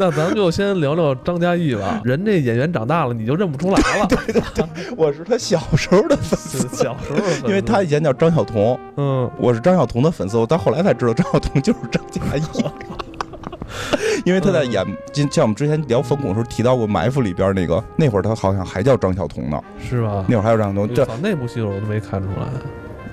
[0.00, 2.00] 那咱们就先聊聊张嘉译吧。
[2.04, 4.42] 人这演员长大了，你就认不出来了 对对。
[4.96, 12.42] 我是他小时候的粉丝，小时候的粉丝，因为他以前叫张晓彤，嗯，我是张晓彤的粉丝，我到后来才知道张晓彤就是张嘉译。
[14.24, 20.24] 因为他在演，就像我们之前聊冯巩的时候提到过《埋伏》里边那个，那会儿他好像还叫张晓彤呢，是吧？
[20.28, 22.46] 那会儿还有张晓彤，这那部戏我都没看出来。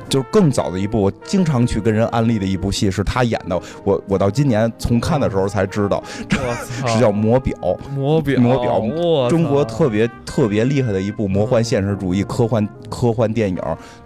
[0.10, 7.54] 就是更早的一部，我经常去跟人安利的一部戏是他演的，我我到今年从看的时候才知道，我操，是叫《魔表》，
[7.89, 13.58] 魔表，魔表我中国特别特别厉害的一部魔幻现实主义科幻科幻电影，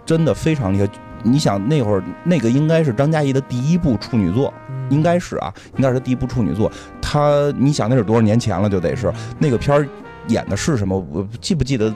[0.04, 0.88] 真的非常厉害。
[1.22, 6.70] 你想那会儿那个应该是张嘉译的第一部处女作，嗯应该是啊，应该是他第一部处女作。
[7.00, 9.88] 他你想那是多少年前了，就得是那个片儿
[10.28, 10.98] 演的是什么？
[11.10, 11.92] 我记不记得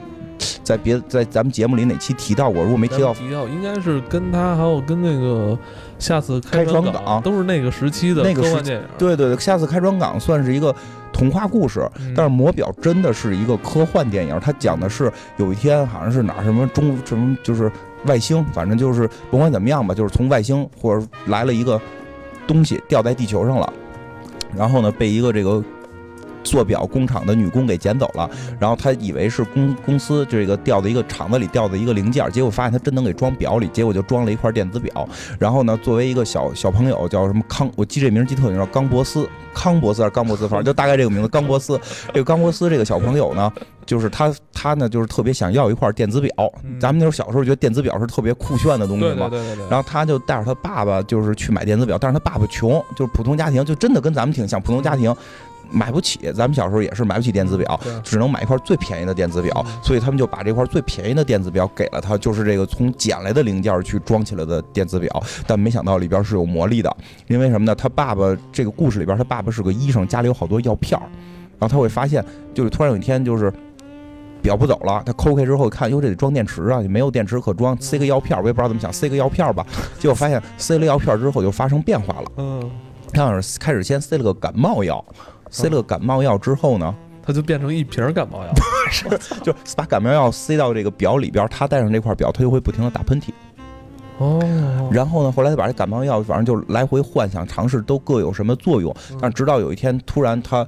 [0.62, 2.62] 在别在咱们节目里哪期提到过？
[2.62, 5.58] 如果没提到，提到应该是跟他还有跟那个
[5.98, 8.84] 下次开船船港都是那个时期的那个时科幻电影。
[8.96, 10.74] 对对对，下次开船港算是一个
[11.12, 17.70] 童话故事，嗯，但是《魔表》真的是一个科幻电影，它讲的是有一天好像是哪什么中什么就是
[18.06, 21.80] 外星，反正就是甭管怎么样吧，就是从外星或者来了一个
[22.46, 23.72] 东西掉在地球上了，
[24.56, 25.62] 然后呢被一个这个
[26.44, 35.08] 做表工厂的女工给捡走了，然后他以为是公公司这个掉的一个厂子里掉的一个零件，结果发现他真能给装表里，结果就装了一块电子表。
[35.40, 41.80] 然后呢，作为一个小小朋友，叫什么康，我记这名儿记特清，叫冈博斯，康博斯还是冈博斯，反正就大概这个名字，冈博斯。
[42.14, 43.52] 这个冈博斯这个小朋友呢，
[43.86, 46.30] 就是他他呢就是特别想要一块电子表。
[46.64, 49.38] 嗯咱们那时候小时候觉得电子表是特别酷炫的东西嘛对。
[49.38, 49.68] 对对对。
[49.70, 55.14] 然后他就带着他爸爸，就是去买电子表，但是他爸爸穷，就是普通家庭，就真的跟咱们挺像，普通家庭
[55.70, 56.30] 买不起。
[56.32, 65.22] 咱们小时候也是买不起电子表，只能买一块最便宜的电子表，嗯所以他们就把这块最便宜的电子表给了他，就是这个从捡来的零件去装起来的电子表。
[65.46, 66.94] 但没想到里边是有魔力的，
[67.28, 67.74] 因为什么呢？
[67.74, 71.06] 他爸爸这个故事里边，他爸爸是个医生，家里有好多药片儿，
[71.58, 73.52] 然后他会发现，就是突然有一天就是。
[74.46, 79.66] 表不走了，他抠开之后看，哟，这得装电池啊，也没有电池可装，塞个药片儿，我也不知道怎么想，塞个药片儿吧。
[79.98, 82.70] 结果发现塞了药片儿之后就发生变化了，嗯，
[83.12, 85.04] 他好像是开始先塞了个感冒药，
[85.50, 88.52] 塞了个感冒药之后呢，他就变成一瓶感冒药。
[88.88, 89.04] 是
[89.42, 93.30] 就把感冒药塞到这个表里边儿，他戴上这块表，他就会不停的打喷嚏。
[94.18, 94.40] 哦，
[94.92, 98.94] 然后呢，后来他把这感冒药，反正就来回幻想尝试，都各有什么作用。
[99.10, 100.64] 嗯但直到有一天，突然他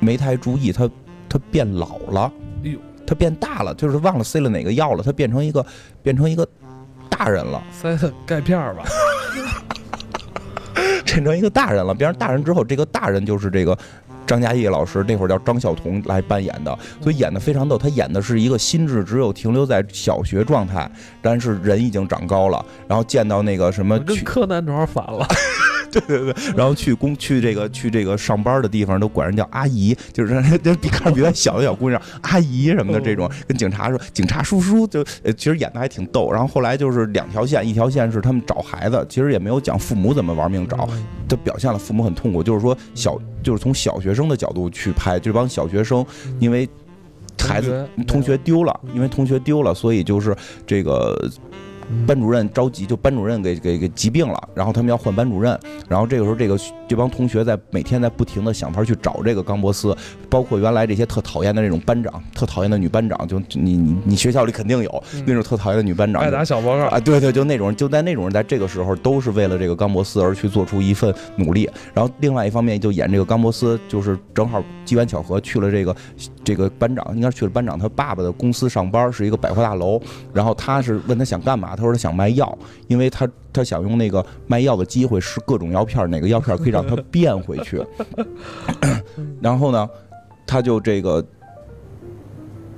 [0.00, 0.88] 没太注意，他
[1.28, 2.32] 他变老了
[2.64, 5.64] 哎呦，他变大了，就是忘了塞了哪个药了，他变成一个
[6.02, 6.46] 变成一个
[7.08, 8.84] 大人了，塞的钙片儿吧。
[11.04, 11.94] 变成一个大人了。
[11.94, 13.78] 变成大人之后，这个大人就是这个
[14.26, 17.78] 张嘉译老师，那会儿叫张晓彤来扮演的，所以演的非常逗。
[17.78, 20.90] 他演的是一个心智只有停留在小学状态，
[21.22, 25.24] 但是人已经长高了，然后见到那个什么去，跟柯南正好反了。
[26.00, 36.30] 对对对， 然后去公去这个去这个上班的地方都管人叫阿姨，就是 这比看着比他小的小姑娘阿姨什么的这种，跟警察说警察叔叔就呃其实演的还挺逗。
[36.30, 40.88] 然后后来就是两条线，一条线是他们找孩子，其实也没有讲父母怎么玩命找，
[41.28, 46.04] 就表现了父母很痛苦，就是说小就是从小学生的角度去拍，这帮小学生
[46.38, 46.68] 因为
[47.38, 50.34] 孩子同学丢了，因为同学丢了，所以就是
[50.66, 51.14] 这个
[51.52, 51.58] 嗯
[52.06, 59.96] 班主任着急，就班主任给给给急病了，然后他们要换班主任，然后这个时候这个这帮同学在每天在不停的想法去找这个冈博斯，
[60.28, 71.68] 包括原来这些特讨厌的那种班长，特讨厌的女班长，就你你你学校里肯定有嗯那种特讨厌的女班长，爱打小报告啊，对对，就那种，就在那种人在这个时候都是为了这个冈博斯而去做出一份努力。
[71.92, 75.96] 然后另外一方面就演这个冈博斯，就是正好机缘巧合去了这个
[76.42, 80.00] 这个班长，应该是去了班长他爸爸的公司上班，是一个百货大楼。
[80.32, 82.56] 然后他是问他想干嘛，他说他想卖药，
[82.88, 87.84] 因为他他想用那个卖药的机会试各种药片，哪个药片可以让他变回去。
[89.40, 89.88] 然后呢，
[90.46, 91.24] 他就这个。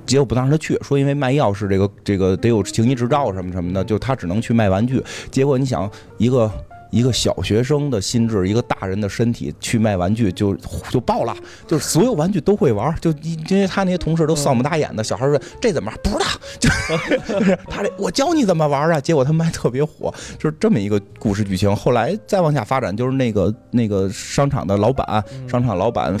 [0.05, 5.03] 结果不让他去，说因为卖药是这个这个得有行医执照什么什么的，就他只能去卖玩具。
[5.29, 6.49] 结果你想，一个
[6.89, 10.55] 一个小学生的心智，一个大人的身体去卖玩具就
[10.89, 13.11] 就爆了，就是所有玩具都会玩，就
[13.47, 16.25] 因为他那些同事都丧不打眼的，小孩说这怎么不知道，
[16.59, 21.73] 就是 他这我教你怎么玩啊，结果他卖特别火，就是这么一个故事剧情。
[21.75, 26.17] 后来再往下发展，就是那个那个商场的老板，商场老板。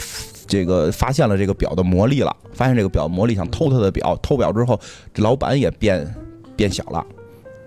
[0.49, 4.79] 这个发现了这个表的魔力了，发现这个表魔力想偷他的表，偷表之后，
[5.13, 6.15] 这老板也变
[6.55, 7.05] 变小了，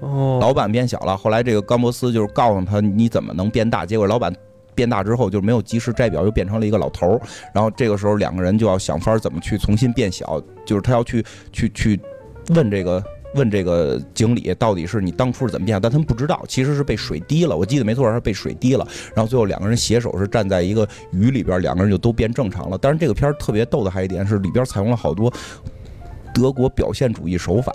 [0.00, 1.16] 老板变小了。
[1.16, 4.34] 后来这个冈博斯就是告诉他你怎么能变大，结果老板
[4.74, 7.20] 变大之后就没有及时摘表，又变成了一个老头儿。
[7.54, 12.00] 然后这个时候两个人就要想法怎么去重新变小，就是他要去去去
[12.54, 13.02] 问这个。
[13.36, 17.56] 问这个经理到底是你当初是怎么变的，但他们不知道，其实是被水滴了。
[17.56, 18.84] 我记得没错，是被水滴了。
[19.14, 22.76] 然后最后两个人携手是站在一个雨里边，两个人就都变正常了。
[22.76, 25.32] 但是这个片儿特别逗的还有一点是，里边采用了好多
[26.34, 27.72] 德国表现主义手法，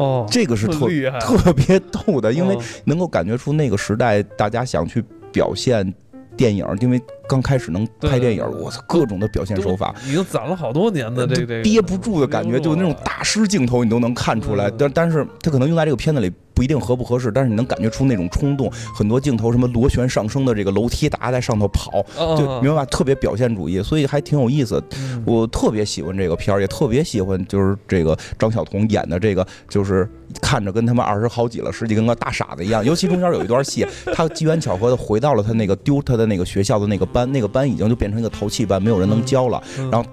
[0.00, 0.88] 哦，这个是特，
[1.20, 5.92] 特别逗的，因为哦能够感觉出那个时代大家想去表现
[6.38, 9.94] 电影，因为刚开始能拍电影，我操，各种的表现手法。
[10.06, 14.70] 已经攒了好多年的这这憋不住的感觉，就那种大师镜头，你都能看出来。
[14.70, 18.70] 嗯但但是他可能用在这个片子里不一定合不合适，但是你能感觉出那种冲动。
[18.94, 22.84] 很多镜头什么螺旋上升的这个楼梯，大家在上头跑，哦就明白吧？
[22.84, 24.78] 特别表现主义，所以还挺有意思。
[24.98, 30.06] 嗯我特别喜欢这个片儿，也特别喜欢就是这个张晓彤演的这个，就是
[30.42, 32.84] 看着跟他们二十好几了，实际跟个大傻子一样。
[32.84, 39.62] 尤其中间有一段戏，他机缘巧合的回到了他那个丢他的那个学校的那个班，那个班已经就变成一个淘气班，没有人能教了。
[39.78, 40.06] 嗯然后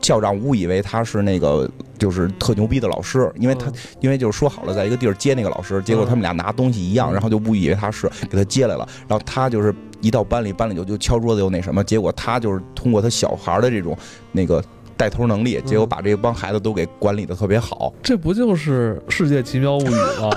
[0.00, 3.74] 校长误以为他是那个就是特牛逼的老师，因为他嗯。
[4.00, 13.96] 因为就是说好了在一个地儿接那个老师，结果他们俩拿东西一样，嗯然后就误以为他是给他接来了，然后他就是一到班里，班里就就敲桌子又那什么，结果他就是通过他小孩的这种
[14.32, 14.64] 那个
[14.96, 17.92] 带头能力，结果把这帮孩子都给管理的特别好。
[18.02, 19.88] 这不就是《世界奇妙物语》
[20.20, 20.30] 吗？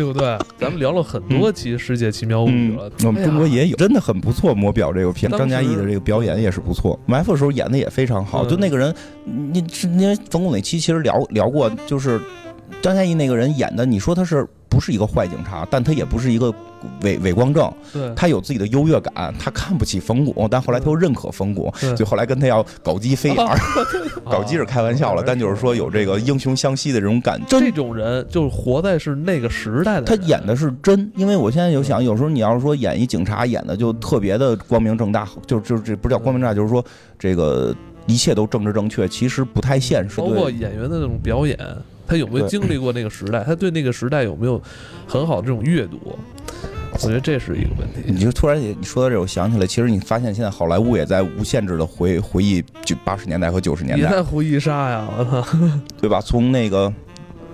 [0.00, 0.38] 对不对？
[0.58, 4.54] 咱们聊了很多期《世界奇妙物语》了，我们中国也有，真的很不错。
[4.54, 6.98] 魔表这个片，张嘉译的这个表演也是不错。
[7.04, 8.94] 埋伏的时候演的也非常好，嗯就那个人，
[9.26, 12.18] 你是因为冯巩那期其实聊聊过，就是
[12.80, 16.50] 张嘉译那个人演的，你说他是不是一个坏警察，但他也不是一个
[17.02, 23.56] 伪伪光正，对，他有自己的优越感，他看不起冯巩，但后来他又认可冯巩，对就后来跟他要搞基飞眼儿，
[24.24, 36.84] 搞 搞基是开玩笑了，但就是说有这个英雄相惜的这种感，觉这种人就是活在是那个时代的，他演的是真，因为我现在有想，有时候你要是说演一警察，演的就特别的光明正大，就就这不是叫光明正大，就是说
[37.18, 37.74] 这个
[38.06, 40.20] 一切都政治正确，其实不太现实。
[40.20, 41.58] 包括，演员的那种表演，
[42.10, 43.42] 他有没有经历过那个时代？
[43.46, 44.60] 他对那个时代有没有
[45.06, 46.18] 很好的这种阅读？
[46.92, 48.02] 我觉得这是一个问题。
[48.12, 55.08] 你就突然也你说到这，我想起来，其实你发现现在好莱坞也在无限制的回回忆就八十年代和九十年代，别再胡一杀呀！
[55.16, 55.46] 我操，
[56.00, 56.20] 对吧？
[56.20, 56.92] 从那个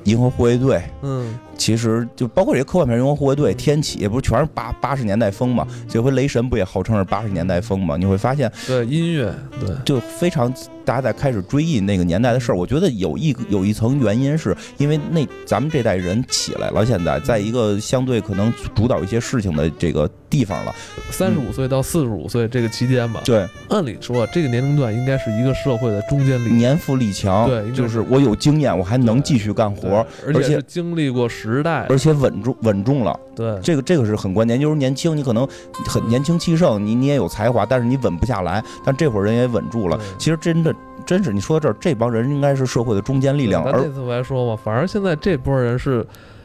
[0.05, 0.83] 银河护卫队。
[1.03, 5.67] 嗯，其实就包括这些科幻片，《银河护卫队》、《天启》，不是全是八八十年代风嘛？
[5.89, 7.97] 这回《雷神》不也号称是八十年代风嘛？
[7.97, 10.53] 你会发现，对音乐，对，就非常
[10.85, 12.55] 大家在开始追忆那个年代的事儿。
[12.55, 20.75] 我觉得有一有一层原因是因为那咱们这代人起来了，现在在一个相对可能主导一些事情的这个地方了。
[21.11, 33.19] 三十五岁到四十五岁这个期间吧，对，按理说这个年龄段应该是一个社会的中坚力，年富力强，对就是是我有经验，我还能继续干活，而且经历过时代，而且稳重稳重了。
[33.35, 35.47] 对，这个这个是很关键，就是年轻，你可能
[35.87, 38.63] 很年轻气盛，你你也有才华，但是你稳不下来。
[38.85, 39.99] 但这会儿人也稳住了。
[40.19, 46.05] 其实真的真是你说到这儿，这帮人应该是社会的中坚力量，而这次我还说嘛，反而现在这波人是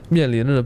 [0.09, 0.63] 面临着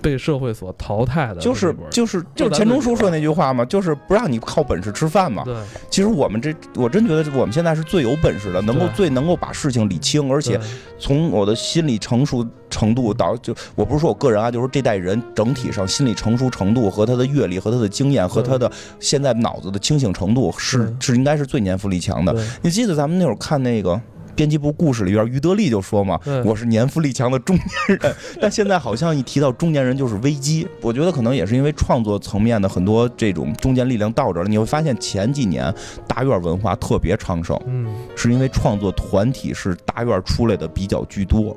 [0.00, 5.42] 被社会所淘汰的就是，就是就是钱钟书说那句话嘛，就是不让你靠本事吃饭嘛。
[5.44, 5.54] 对，
[5.90, 10.58] 其实我们这我真觉得我们现在是最有本事的，能够最能够把事情理清，而且
[10.98, 22.34] 从我的心理成熟程度到就我不是说我个人啊，就是这代人整体上心理成熟程度和他的阅历和他的经验和他的现在脑子的清醒程度是是应该是最年富力强的。
[22.62, 24.00] 你记得咱们那会儿看那个。
[24.38, 30.64] 编辑部故事里边，于德利就说嘛：“我是年富力强的中年人。” 但现在好像一提到中年人就是危机。
[30.80, 34.48] 我觉得可能也是因为创作层面的很多这种中间力量到这儿了。
[34.48, 35.74] 你会发现前几年
[36.06, 41.56] 大院文化特别昌盛，嗯，是因为创作团体是大院出来的比较居多。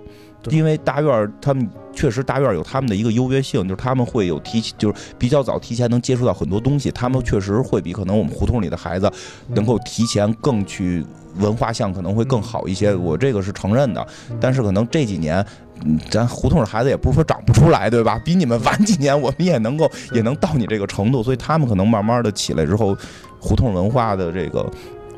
[0.49, 9.07] 因为大院儿他们确实大院儿有他们的一个优越性，就是他们会有提，就是比较早提前能接触到很多东西，他们确实会比可能我们胡同里的孩子
[9.49, 11.05] 能够提前更去
[11.37, 14.05] 文化向可能会更好一些，我这个是承认的。
[14.29, 15.45] 嗯但是可能这几年，
[15.85, 18.19] 嗯，咱胡同的孩子也不是说长不出来，对吧？
[18.25, 22.95] 比你们晚几年，我们也能够也能到你这个程度，所以他们可能慢慢的起来之后，
[23.39, 24.69] 胡同文化的这个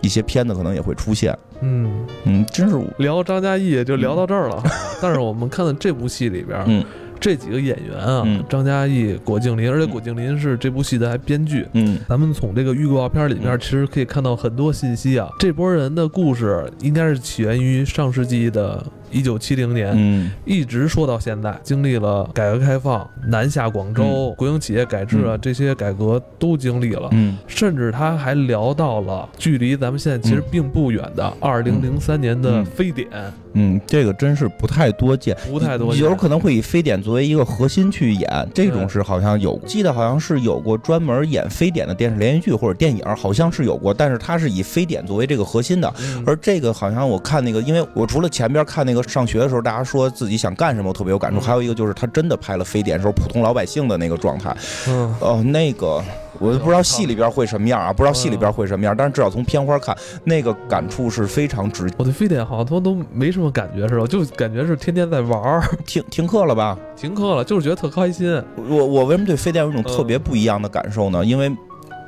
[0.02, 1.38] 一些片子可能也会出现。
[1.62, 4.62] 嗯，嗯，真是，聊张嘉译就聊到这儿了。
[5.02, 6.84] 但是我们看到这部戏里边，嗯
[7.24, 11.66] 这几个演员啊，嗯张嘉译、郭敬林，而且郭敬林是这部戏的还编剧。
[11.72, 15.30] 嗯咱们从这个预告片里面嗯其实可以看到很多信息啊。
[15.40, 20.32] 这波人的故事应该是起源于上世纪的一九七零年，嗯。
[20.46, 27.08] 一直说到现在，经历了改革开放、南下广州、国营企业改制啊，这些改革都经历了。
[27.12, 27.38] 嗯。
[27.48, 33.08] 甚至他还聊到了距离咱们现在其实并不远的二零零三年的嗯非典，
[33.54, 36.04] 嗯，这个真是不太多见，不太多见。
[36.04, 45.94] 有可能会以非典作为一个核心去演，这种是好像有，记得好像是有过专门演非典的电视连续剧或者电影，好像是有过，但是它是以非典作为这个核心的。
[46.00, 46.24] 嗯。
[46.26, 51.40] 而这个好像我看那个，因为我除了前边看那个上学的时候，大家说自己想干什么，我特别有感触。
[51.40, 54.56] 嗯还有一个就是他真的拍了非典时候普通老百姓的那个状态。
[54.88, 56.02] 嗯，哦，那个
[56.40, 61.90] 我不知道戏里边会什么样啊，不知道戏里边会什么样，但是至少从片花看，那个感触是非常直。
[61.98, 66.78] 我对非典好像都都没什么感觉似的，就感觉是天天在玩儿，停停课了吧？
[66.96, 68.42] 停课了，就是觉得特开心。
[68.56, 71.26] 我我为什么对非典有一种特别不一样的感受呢？
[71.26, 71.54] 因为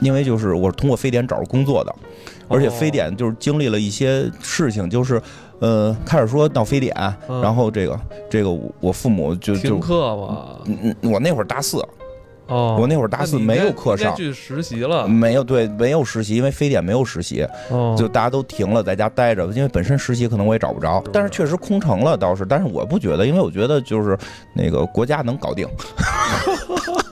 [0.06, 1.94] 因为就是我是通过非典找着工作的，
[2.48, 5.20] 而且非典就是经历了一些事情，就是
[5.60, 6.96] 呃开始说闹非典，
[7.28, 7.42] 嗯。
[7.42, 8.00] 然后这个
[8.30, 11.78] 这个我我父母就停就课嘛，嗯嗯我那会儿大四，
[12.48, 14.16] 哦，我那会儿大四没有课上。
[14.16, 19.48] 去实习了，没有对，没有实习，因为非典没有实习，哦，就大家都停了，在家待着。
[19.48, 22.46] 因为本身实习可能我也找不着，但是确实空城了倒是。
[22.46, 24.16] 但是我不觉得，因为我觉得就是
[24.54, 25.68] 那个国家能搞定，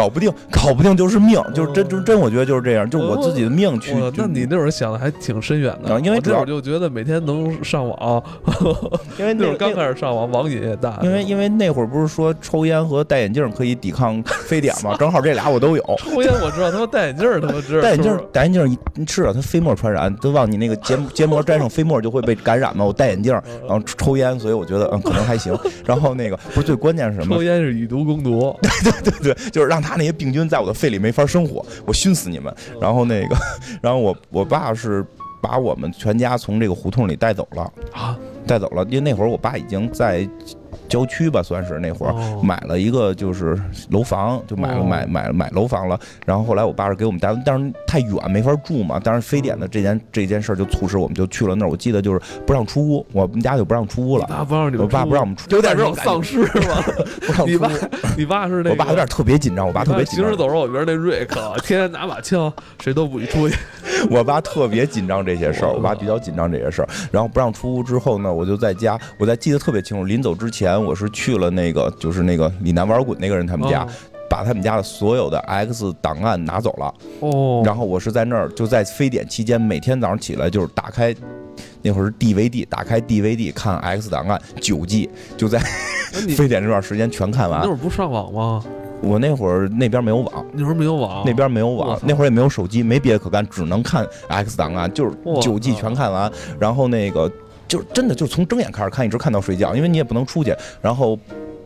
[0.00, 3.92] 搞不定，搞不定就是命，就是真真真，我觉得就是这样，就我自己的命去。
[4.16, 8.22] 那你那会儿想的还挺深远的，因为主要儿就觉得每天能上网，
[9.20, 14.96] 因为那那会儿刚开始上网，网瘾也大，因为因为那会儿不是说抽烟和戴眼镜可以抵抗非典吗？
[14.98, 15.82] 正好这俩我都有。
[15.98, 22.86] 抽烟我知道，他妈戴眼镜儿他妈知道，戴眼镜戴眼镜一是啊，它飞沫传染，都往你那个结 结膜沾上飞沫就会被感染嘛。
[22.86, 25.54] 我戴眼镜，嗯然后抽烟，所以我觉得嗯可能还行。
[25.84, 27.42] 然后那个不是最关键是什么抽？
[27.42, 32.54] 烟是以毒攻毒，对对对对，就是让他那些病菌在我的肺里没法生活，我熏死你们。
[32.80, 33.36] 然后那个，
[33.82, 35.04] 然后我我爸是
[35.42, 40.28] 把我们全家从这个胡同里带走了，啊，带走了，因为那会儿我爸已经在
[40.90, 42.12] 郊区吧，算是那会儿。
[42.12, 43.56] 哦买了一个就是
[43.90, 45.98] 楼房，就买了哦买买买楼房了。
[46.26, 49.00] 然后后来我爸是给我们带，但是太远没法住嘛。
[49.02, 51.68] 但是非典的这件这件事就促使我们就去了那儿。
[51.68, 54.26] 我记得就是不让出屋，我们家就不让出屋了。
[54.26, 56.82] 爸不让你们我爸不让我们出，有点这种丧尸吗？
[57.26, 57.70] 不让你爸。
[58.16, 60.36] 你爸是那个，我爸有点特别紧张，我爸特别紧张行尸。
[60.36, 63.56] 走肉里边那瑞克， 天天拿把枪，谁都不许出去。
[64.10, 66.88] 我爸特别紧张这些事儿，哦我爸比较紧张这些事儿。
[67.12, 70.04] 然后不让出屋之后呢，我就在家，我在记得特别清楚。
[70.04, 73.86] 临走之前，我是去了那个就是那个李楠玩滚那个人他们家，
[74.28, 76.94] 把他们家的所有的 X 档案拿走了。
[77.20, 81.14] 哦，然后我是在那儿，就在非典期间，每天早上起来就是打开。
[81.82, 85.58] 那会儿是 DVD，打开 DVD 看 X 档案九 G，就在
[86.36, 87.72] 非典这段时间全看完那会。
[87.72, 88.62] 儿不上网吗？
[89.02, 96.30] 我那会儿那边没有网，那会儿没有网，那边没有，网那会儿也没有手机，没别的可干，只能看 X 档案，就是我九 G 全看完。
[96.58, 97.30] 然后那个
[97.70, 100.52] 就是真的就从睁眼开始看，一直看到睡觉，因为你也不能出去，
[100.82, 101.16] 然后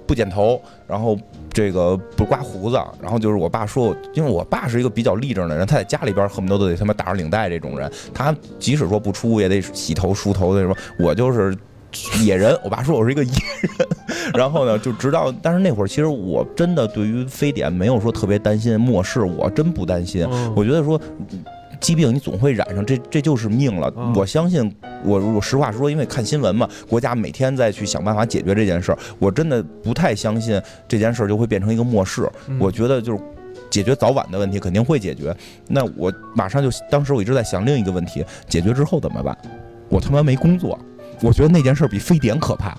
[0.07, 1.19] 不剪头，然后
[1.51, 11.57] 这个不刮胡子，然后就是我爸说，因为我爸是一个比较立正的人，他在家里边恨不得都得他妈打着领带这种人，他即使说不出也得洗头梳头的什么，我就是。
[12.25, 13.31] 野人，我爸说我是一个野
[13.61, 13.89] 人，
[14.35, 20.27] 然后呢，就直到，但是那会儿其实我真的对于非典没有说特别担心末世，我真不担心，
[20.57, 21.01] 我觉得说。
[21.85, 23.93] 疾病你总会染上，这这就是命了。
[23.95, 24.75] 嗯我相信，
[25.05, 30.59] 我我实话说，因为看新闻嘛，国家每天在去想办法解决这件事儿，我真的不太相信
[30.89, 32.27] 这件事儿就会变成一个末世。
[32.49, 33.23] 嗯我觉得就是
[33.69, 35.37] 解决早晚的问题肯定会解决。
[35.69, 39.37] 那我马上就，当时我一直在想另一个问题，解决之后怎么办？
[39.91, 40.79] 我他妈没工作，
[41.21, 42.75] 我觉得那件事儿比非典可怕。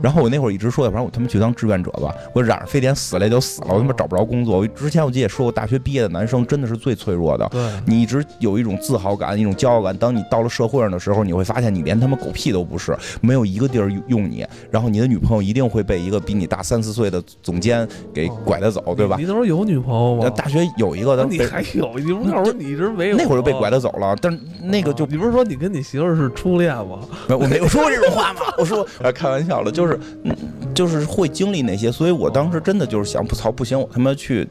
[0.00, 4.58] 然后我那会儿一直说，要不然我他妈去当志愿者吧，我染上非典死了也就死了，我他妈找不着工作。
[4.58, 7.48] 我之前我记得也说过，大学毕业的男生真的是最脆弱的。
[7.50, 9.96] 对，你一直有一种自豪感，一种骄傲感。
[9.96, 14.46] 当你到了社会上的时候，你会发现你连他妈狗屁都不是，没有一个地儿用你。
[14.70, 19.24] 然后你的女朋友一定会被一个比你大三四岁的总监给拐着走，对吧你？
[19.24, 20.24] 那时候有女朋友吗？
[20.24, 21.98] 呃大学有一个，那你还有？
[21.98, 23.16] 你不你一直没有？
[23.16, 27.00] 那会儿就被拐着走了，但是那个就你不是说你跟你媳妇儿是初恋吗？
[27.28, 28.40] 我没有说过这种话吗？
[28.58, 30.36] 我说呃 开玩笑了，就就是嗯，
[30.74, 34.48] 就是会经历那些，所以我当时真的就是想，不操，不行，我他妈去。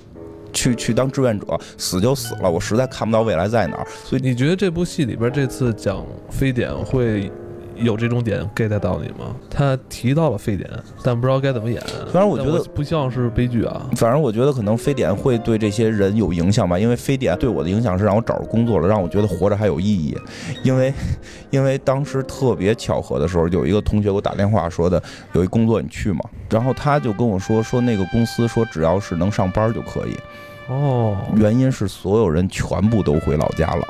[0.54, 7.32] 去去当志愿者，死就死了，我实在看不到未来在哪儿，所以你觉得这部戏里边这次讲非典会
[7.76, 9.36] 有这种点 get 到你吗？
[9.50, 10.70] 他提到了非典，
[11.04, 11.82] 但不知道该怎么演。
[12.12, 13.90] 反正我觉得但不像是悲剧啊。
[13.96, 20.18] 反正我觉得可能非典会对这些人有影响吧，因为非典对我的影响是让我找着工作了，让我觉得活着还有意义。
[20.64, 20.94] 因为，
[21.50, 25.02] 因为当时特别巧合的时候，有一个同学给我打电话说的，
[25.34, 26.20] 有一工作你去吗？
[26.50, 30.16] 然后他就跟我说，说那个公司说只要是能上班就可以，
[30.68, 33.88] 哦，原因是所有人全部都回老家了，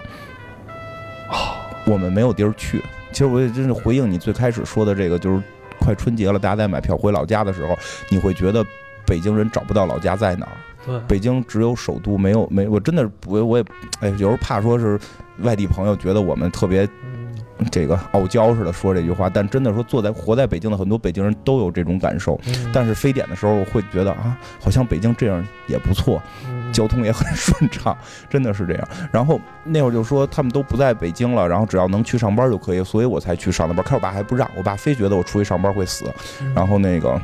[1.86, 2.82] 我们没有地儿去。
[3.12, 5.41] 其实我也真是回应你最开始说的这个，就是
[5.80, 7.78] 快春节了，大家在买票回老家的时候，
[8.09, 8.66] 你会觉得
[9.05, 10.51] 北京人找不到老家在哪儿。
[10.86, 13.64] 对，北京只有首都，没有没我真的我我也
[13.99, 14.99] 哎，有时候怕说是
[15.39, 17.36] 外地朋友觉得我们特别嗯
[17.70, 22.39] 这个傲娇似的说这句话，但真的说坐在活在北京的很多北京人都有这种感受。
[22.47, 27.95] 嗯但是非典的时候会觉得啊，好像北京这样也不错，嗯交通也很 顺畅，
[28.30, 28.88] 真的是这样。
[29.11, 33.84] 然后那会儿就说他们都不在北京了，然后只要能去上班就可以，所以我才去上的班。
[33.84, 36.05] 可是我爸还不让，我爸非觉得我出去上班会死。
[36.41, 37.19] 嗯然后那个，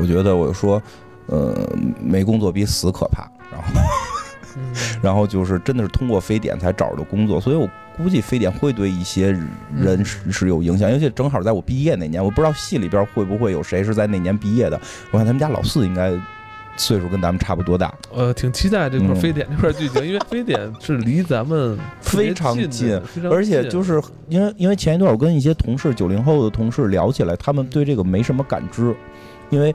[0.00, 0.82] 我觉得我就说，
[1.26, 1.54] 呃，
[2.00, 3.28] 没工作比死可怕。
[3.50, 3.80] 然后，
[4.56, 4.62] 嗯
[5.02, 9.32] 然后就是真的是通过非典才找着的工作，所以我估计非典会对一些
[9.74, 14.80] 人是是有影响，尤其正好在我毕业那年，我不知道系里边会不会有谁是在那年毕业的。
[15.10, 16.10] 我看他们家老四应该
[16.76, 23.00] 岁数跟咱们差不多大，呃，挺期待这块嗯非典这块剧情，因为非典是离咱们非常近
[23.30, 28.94] 而且就是因为因为前一段我跟一些同事九零后的同事聊起来，他们对这个没什么感知，
[29.50, 29.74] 因为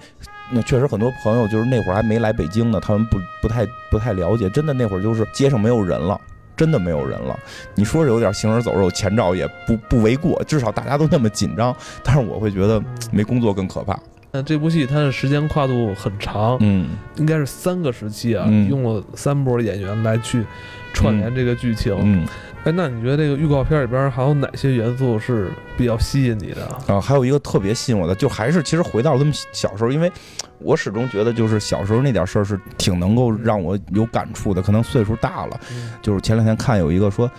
[0.52, 6.20] 那确实很多朋友就是那会儿还没来北京呢，他们不不太不太了解，真的那会儿就是街上没有人了。
[6.56, 7.38] 真的没有人了，
[7.76, 11.72] 你说是有点行尸走肉，前兆也不不为过，至少大家都那么紧张。
[12.04, 12.82] 但是我会觉得
[13.12, 13.94] 没工作更可怕。
[14.32, 20.46] 那这部戏它的时间跨度很长，嗯应该是三个时期啊，嗯用了三波演员来去
[20.94, 21.98] 串联这个剧情。
[22.04, 22.26] 嗯
[22.64, 26.66] 哎，那你觉得这个预告片里边还有哪些元素是比较吸引你的？
[26.94, 30.12] 啊，还有一个特别吸引我的，就还是其实回到了他们小时候，因为
[30.60, 34.62] 我始终觉得就是小时候那点事儿是挺能够让我有感触的。
[34.62, 37.32] 可能岁数大了，嗯就是前两天看有一个说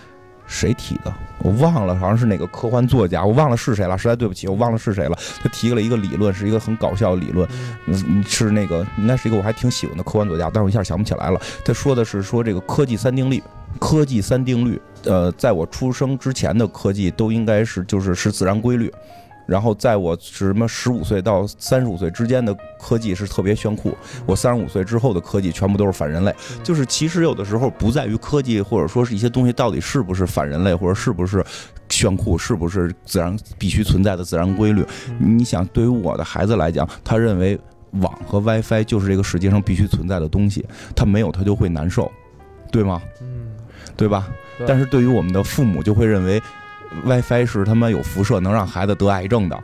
[0.49, 5.17] 谁提的，我忘了，好像是哪个科幻作家，我忘了是谁了，实在对不起，我忘了是谁了。
[5.41, 7.47] 他提了一个理论，是一个很搞笑的理论，
[7.85, 11.39] 嗯嗯，是那个应该是一个我还挺喜欢的科幻作家，但是我一下想不起来了。
[11.63, 13.41] 他说的是说这个科技三定律，
[13.79, 18.91] 科技三定律，呃，在我出生之前的科技都应该是就是是自然规律。
[19.49, 26.33] 然后在我什么十五岁到三十五岁之间的科技是特别炫酷，我三十五岁之后的科技全部都是反人类。
[26.63, 31.43] 就是其实有的时候不在于科技或者说是一些东西到底是不是反人类，或者是不是
[31.89, 34.85] 炫酷，是不是自然必须存在的自然规律。
[35.19, 37.59] 嗯你想，对于我的孩子来讲，他认为
[37.93, 42.11] 网和 WiFi 就是这个世界上必须存在的东西，他没有他就会难受，
[42.71, 43.01] 对吗？
[43.21, 43.49] 嗯，
[43.97, 44.27] 对吧？
[44.67, 46.41] 但是对于我们的父母，就会认为
[47.05, 49.59] WiFi 是他妈有辐射，能让孩子得癌症的。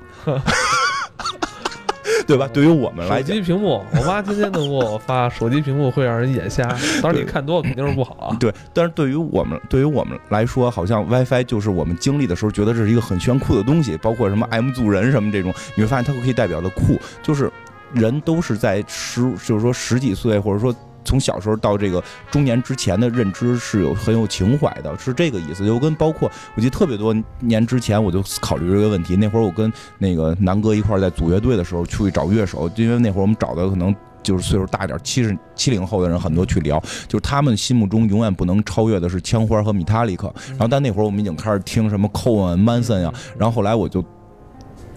[2.28, 2.50] 对吧？
[2.52, 6.64] 对于我们来讲手机，屏幕，我妈天天都给我发，手机屏幕会让人眼瞎，
[7.00, 8.38] 当然你看多了肯定是不好啊。
[8.40, 17.52] 对，但是对于我们，对于我们来说，好像 WiFi 就是我们经历的时候觉得这是一个很炫酷的东西，包括什么 M 族人什么这种，你会发现它可以代表的酷，就是
[17.94, 20.74] 人都是在十，就是说十几岁，或者说。
[21.06, 25.66] 从小时候到这个中年之前的认知是有很有情怀的，是这个意思。
[25.66, 29.16] 就跟包括我记得特别多年之前，我就考虑这个问题。
[29.16, 40.34] 那会儿我跟那个南哥一块儿在组乐队的时候，出去找乐手，因为那会儿我们找的可能就是岁数大一点，七十七零后的人很多去聊，就是他们心目中永远不能超越的是枪花和米塔利克。
[40.50, 44.04] 然后但那会儿我们已经开始听什么寇恩、曼森呀，然后后来我就。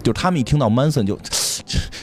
[0.03, 1.19] 就他们一听到 Manson 就，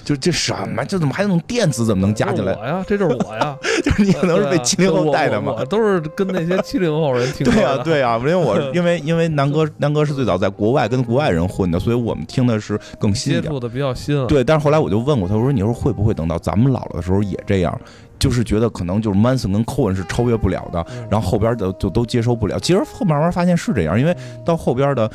[0.03, 0.83] 就这什么？
[0.85, 1.85] 这怎么还能电子？
[1.85, 2.53] 怎么能加进来？
[2.53, 5.63] 我呀，这就是我呀，就是你可能是被七零后带的嘛。
[5.65, 13.43] 都是跟那些七零后人听的对呀、对呀、因为我因为因为南哥南哥是最早在国外跟国外人混的，所以我们听的是更新一点。
[13.43, 14.25] 接触的比较新。
[14.27, 17.79] 对，但是后来我就问过他，我说你说会不会等到咱们老了的时候也这样？
[18.17, 22.57] 就是觉得可能就是 Manson 跟 Cohen 是超越不了的，然后后边的就都接受不了。
[22.59, 24.15] 其实后慢慢发现是这样，因为
[24.45, 25.09] 到后边的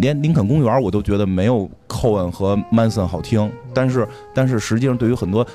[0.00, 1.68] 连林肯公园我都觉得没有
[2.04, 5.46] Cohen 和 Manson 好听，但是但是实际上对于很多。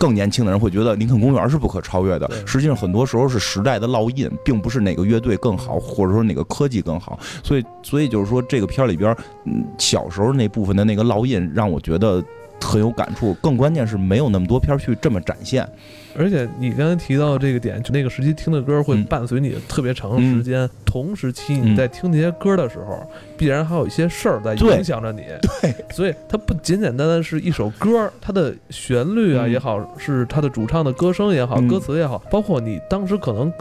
[0.00, 7.18] 更年轻的人会觉得林肯公园是不可超越的，实际上很多时候是时代的烙印，并不是哪个乐队更好，或者说哪个科技更好。
[7.42, 9.12] 所以，所以就是说这个片儿里边，
[9.44, 12.22] 嗯，小时候那部分的那个烙印让我觉得
[12.60, 13.34] 很有感触。
[13.34, 15.68] 更关键是没有那么多片儿去这么展现。
[16.16, 20.68] 而且你刚才提到这个点，就那个时期听的歌会嗯伴随你特别长的时间。
[20.84, 25.22] 同时期嗯你在听这些歌的时候，必然还有一些事儿在影响着你。
[25.40, 33.52] 对，所以它不简简单单是一首歌，它的旋律啊嗯也好，是它的主唱的歌声也好，嗯歌词也好，包括你当时可能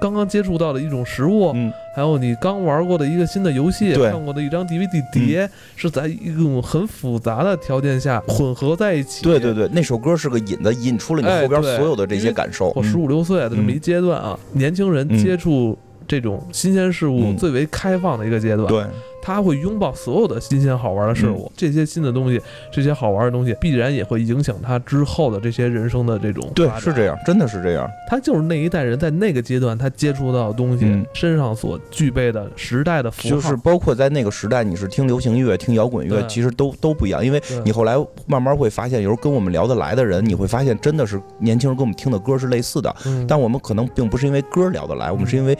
[0.00, 9.22] 刚刚接触到的一种食物，嗯，还有你刚玩过的一个新的游戏，看过的一张 DVD 碟，是在一种很复杂的条件下混合在一起。
[9.22, 12.72] 对对对，那首歌是个引子，引出了你哎后边所有的这些感受。
[12.76, 15.18] 我十五六岁的这么一阶段啊，年轻人嗯。
[15.18, 15.76] 接触
[16.06, 17.36] 这种新鲜事物嗯。
[17.36, 18.68] 最为开放的一个阶段。
[18.68, 18.84] 对，
[19.26, 27.90] 他会拥抱所有的新鲜好玩的事物，这些新的东西，这些好玩的东西，必然也会影响他之后的这些人生的这种对是这样，真的是这样。
[28.08, 31.04] 他就是那一代人在那个阶段他接触到的东西、嗯。
[31.12, 37.96] 身上所具备的时代的符号，就是包括在那个时代，你是听流行乐、听摇滚乐，其实都都不一样，因为你后来
[38.28, 43.26] 慢慢会发现，有时候跟我们聊得来的人，你会发现真的是年轻人跟我们听的歌是类似的，嗯。
[43.26, 45.58] 但我们可能并不是因为歌聊得来，我们是因为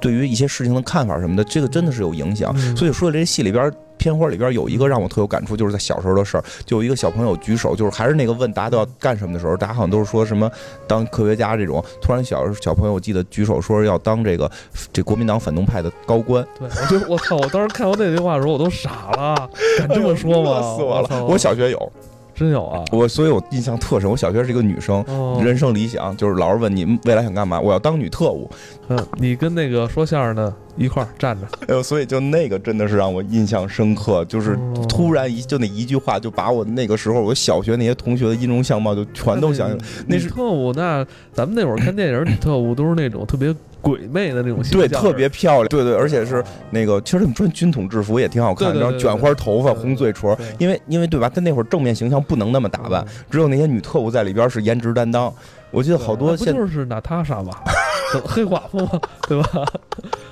[0.00, 2.52] 对于一些事情的看法什么的，这个真的是有影响。
[2.56, 3.72] 嗯所以说这戏里边。
[3.98, 10.48] 片花里边有一个让我特有感触，就是在小时候的事儿，就有一个小朋友举手，就是还是那个问大家都要干什么的时候，大家好像都是说什么
[10.86, 11.82] 当科学家这种。
[12.02, 14.48] 突然小小朋友我记得举手说要当这个
[14.92, 17.36] 这国民党反动派的高官，对，我就我操！
[17.36, 20.50] 我当时看到那句话的时候，我都傻了，敢这么说吗？
[20.52, 21.24] 哎热死我了！
[21.24, 21.92] 我小学有
[22.36, 22.84] 真有啊！
[22.92, 24.08] 我，所以我印象特深。
[24.08, 28.48] 我小学是一个女生，哦，人生理想就是老师问你未来想干嘛，我要当女特务。
[28.88, 39.84] 嗯，你跟那个说相声的一块儿站着，哎呦，所以就那个真的是让我印象深刻，就是哦突然一就那一句话，就把我那个时候我小学那些同学的音容相貌就全都想起来。
[40.06, 43.54] 那是特务，那咱们那会儿看电影，女特务都是那种特别
[43.86, 51.30] 鬼魅的那种形象对，特别漂亮，对对，而且是那个，其实他们穿军统制服也挺好看，然后卷花头发、红嘴唇，因为因为对吧？
[51.32, 55.32] 他那会儿正面形象不能那么打扮，只有那些女特务在里边是颜值担当。
[55.70, 57.52] 我记得好多那不现就是娜塔莎吗？
[58.24, 59.00] 黑寡妇吗？
[59.28, 59.64] 对吧？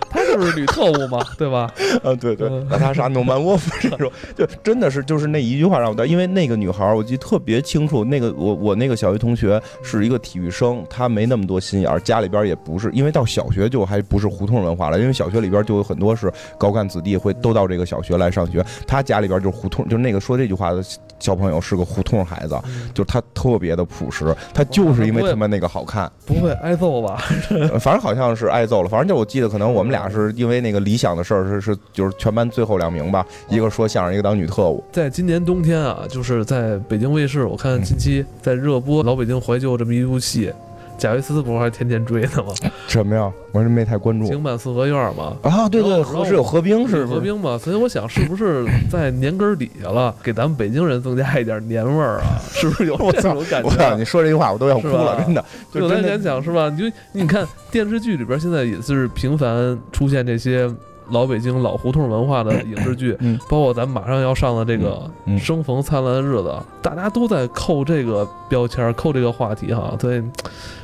[0.09, 1.72] 她 就是女特务嘛， 对吧？
[2.03, 20.82] 啊，对对嗯，娜塔莎诺曼沃夫这种，就真的是就是那一句话让我的，因为那个女孩儿我记得特别清楚，那个我我那个小学同学是一个体育生，她没那么多心眼儿，家里边儿也不是，因为到小学就还不是胡同文化了，因为小学里边就有很多是高干子弟会都到这个小学来上学，他家里边就是胡同，就是那个说这句话的
[21.18, 22.59] 小朋友是个胡同孩子，
[22.93, 26.11] 就是他特别的朴实，他就是因为他们那个好看。
[26.26, 27.22] 不会挨揍吧？
[27.51, 34.83] 呃 反正好像是挨揍了，反正就我记得，可能我们俩是因为那个理想的事儿是是就是全班最后两名吧，一个说相声，一个当女特务。
[34.93, 40.53] 在今年冬天啊，就是在北京卫视，我看近期在热播《老北京怀旧》这么一部戏，
[40.99, 42.53] 贾维斯不是还天天追呢吗？
[42.88, 43.30] 什么呀？
[43.53, 45.68] 我是没太关注京满四合院嘛，啊。
[45.68, 47.14] 对对，合是有合兵是不是？
[47.14, 52.38] 合兵嘛，所以我想是不是在年根儿底下了，给咱们北京人增加一点年味儿啊？
[52.53, 53.76] 是不是有这种感我操！
[53.76, 53.95] 觉啊？
[53.97, 55.45] 你说这句话我都要哭了，真的。
[55.72, 56.68] 就有来真的联想是吧？
[56.70, 60.70] 你就你看电视剧里边现在也是频繁出现这些
[61.11, 63.38] 老北京老胡同文化的影视剧，嗯。
[63.48, 66.48] 包括咱马上要上的这个嗯《生逢灿烂的日子》，
[66.82, 69.94] 大家都在扣这个标签，扣这个话题哈。
[69.98, 70.22] 对，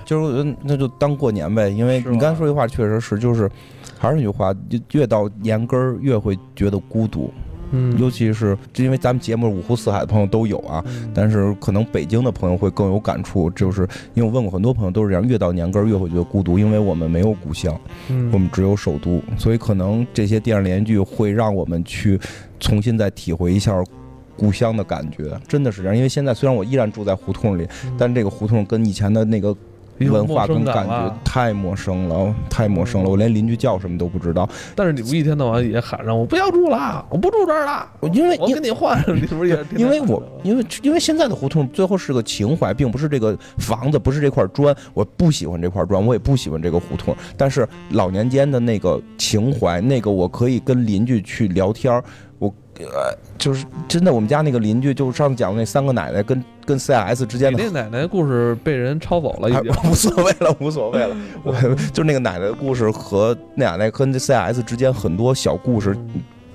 [0.04, 3.50] 就是呃那就当过年呗，因为你刚才说这话确实是，就是
[3.98, 4.54] 还是那句话，
[4.92, 7.32] 越到年根儿越会觉得孤独，
[7.72, 10.82] 嗯，尤其是因为咱们节目五湖四海的朋友都有啊。
[10.86, 13.82] 嗯但是可能北京的朋友会更有感触，就是
[14.14, 22.18] 因为我问过很多朋友都是这样，越到年根儿越会觉得孤独，因为我们没有故乡，嗯我们只有首都，所以可能这些电视连续剧会让我们去
[22.58, 23.74] 重新再体会一下
[24.36, 25.96] 故乡的感觉，真的是这样。
[25.96, 29.56] 因为现在虽然我依然住在胡同里，嗯但这个胡同跟以前的那个有
[30.08, 34.48] 文化跟感觉太陌生了，太陌生了，我连邻居叫什么都不知道。
[34.74, 44.74] 但是你不一天到晚也喊上我不要住了，我不住这儿了，因为因我跟你换，你不是也 因为我因为 因为现在的胡同最后是个情怀，并不是这个房子，不是这块砖。
[44.94, 47.14] 我不喜欢这块砖，我也不喜欢这个胡同。
[47.36, 52.02] 但是老年间的那个情怀，那个我可以跟邻居去聊天儿。
[52.38, 52.52] 我
[52.84, 59.72] 呃，就是真的，我们家那个邻居，就上次讲的那三个奶奶跟跟 CIS 之间的那奶奶故事被人抄走了，已经。
[59.90, 61.16] 无所谓了，无所谓了。
[61.42, 61.52] 我
[61.92, 65.96] 就是那个奶奶的故事和那奶奶跟这 CIS 之间很多小故事，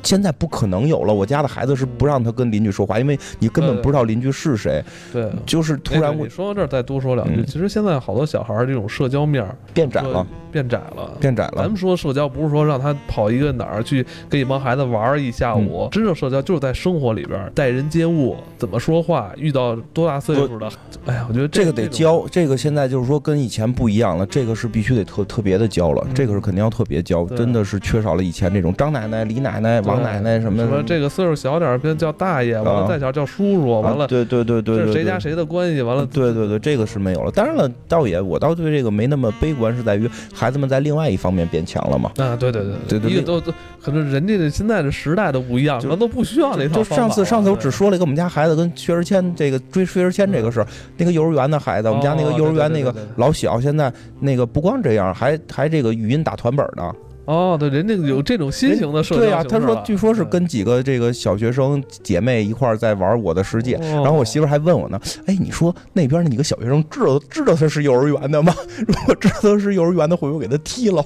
[0.06, 1.14] 现在不可能有了。
[1.14, 4.84] 我家的孩子是不让他跟邻居说话，因为你根本不知道邻居是谁。
[5.12, 11.12] 对，就是突然你说到这儿再多说两句，嗯其实现在好多小孩儿这种社交面变窄了，变窄了。
[11.20, 11.53] 变窄了。
[11.58, 20.70] 咱们说社交不是说让他跑一个哪儿去跟一帮孩子玩儿一下嗯午，真正社交就是在生活里边待人接物，怎么说话，遇到多大岁数的，
[21.06, 37.32] 哎呀，我觉得这个得教，这个现在就是说跟以前不一样了，这个是必须得特特别的教了，嗯这个是肯定要特别教，真的是缺少了以前那种张奶奶、李奶奶、王奶奶什么什么这个岁数小点儿，别叫大爷，完了啊再小叫叔叔，完啊了对对对对这是谁家谁的关系，完了对对对，这个是没有了。
[37.32, 42.12] 当然了，倒也我倒对这个没那么悲观，是在于孩子们在另外一方面变强了嘛。
[42.18, 50.68] 啊，对对对对对都都可能人家的现在的时代都不一样，就可能都不需要那套就上次上次我只说了一个我们家孩子跟薛之谦这个追薛之谦这个事儿，
[50.98, 56.91] 那个幼儿园的孩子，我们家那个哦幼儿园那个老小，现在那个不光这样，还还这个语音打团本呢。
[57.26, 63.78] 哦，对，人家有这种新型的社交对呀、他说据说是跟几个这个小学生姐妹一块儿在玩《我的世界》。
[63.80, 68.53] 哦然后我媳妇还问我呢，哎，你说那边那几个小学生知道知道他是幼儿园的吗？
[68.88, 71.03] 如果知道他是幼儿园的，会不会给他踢了？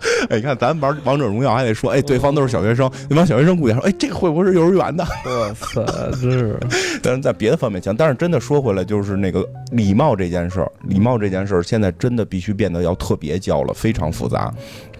[0.30, 5.04] 哎，你看咱玩王者荣耀还得说，哎，对方都是小学生，那帮小学生估计说，哎，这个会不会是幼儿园的？
[5.24, 5.84] 我操，
[6.20, 6.58] 真是！
[7.02, 14.52] 但是在别的方面强，但是真的说回来，就是那个礼貌这件事儿，礼貌这件事儿，现在真的必须变得要特别教了，非常复杂，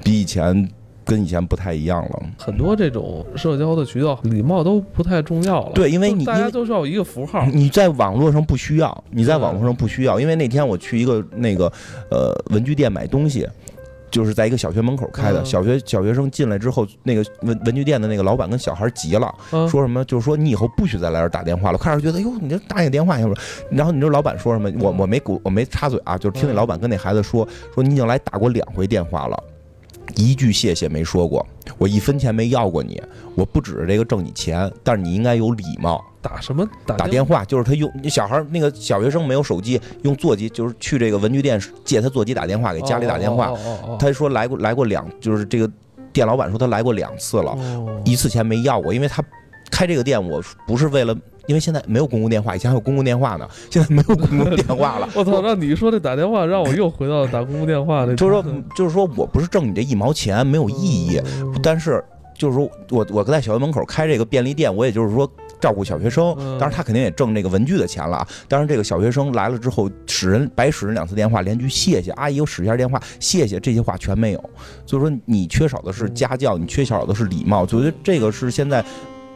[0.03, 0.69] 比以前。
[1.09, 5.73] 跟以前不太一样了，很多这种社交的渠道，礼貌都不太重要了。
[5.75, 7.47] 对，因为你大家都需要一个符号。
[7.47, 11.65] 你在网络上不需要，你在网络上不需要，因为那天我去一个那个
[12.11, 13.49] 呃文具店买东西，
[14.11, 20.05] 就是在一个小学门口开的，小学小学生进来之后，那个文文具店的那个老板跟小孩急了，说什么？
[20.05, 21.79] 就是说你以后不许再来这打电话了。
[21.79, 23.19] 开始觉得哟，你这打你电话，
[23.71, 24.71] 然后你知道老板说什么？
[24.81, 29.43] 我我没鼓，我没插嘴啊，就是听那老板跟那孩子说，说你已经来打过两回电话了。
[30.17, 31.47] 一句谢谢没说过，
[31.77, 33.01] 我一分钱没要过你，
[33.35, 36.05] 我不指着这个挣你钱，但是你应该有礼貌。
[36.21, 37.45] 打什么打电话？
[37.45, 43.53] 就是他用小孩那个小学生没有手机，用座机，就是去这个文具店借他座机打电话，给家里打电话。
[43.99, 45.71] 他说来过来过两，就是这个
[46.13, 47.57] 店老板说他来过两次了，
[48.05, 49.23] 一次钱没要过，因为他
[49.71, 51.17] 开这个店我不是为了。
[51.49, 55.09] 因为现在没有公共电话，以前还有公共电话呢， 现在没有公共电话了。
[55.17, 55.41] 我操！
[55.43, 58.15] 让你说这打电话，让我又回到打公共电话那。
[58.15, 58.45] 就是说，
[58.77, 61.21] 就是说我不是挣你这一毛钱，没有意义。
[61.63, 62.05] 但是，
[62.37, 65.27] 就是说我我在小学门口开这个便利店，我也就是说
[65.59, 68.29] 照顾小学生，当然他肯定也挣这个文具的钱了啊。
[68.47, 74.51] 当然，这个小学生来了之后，使人白使人两次电话，连句谢谢阿姨，我使一下电话，谢谢这些话全没有。
[74.85, 77.63] 所以说，你缺少的是家教，你缺少的是礼貌。
[77.63, 78.85] 我觉得这个是现在。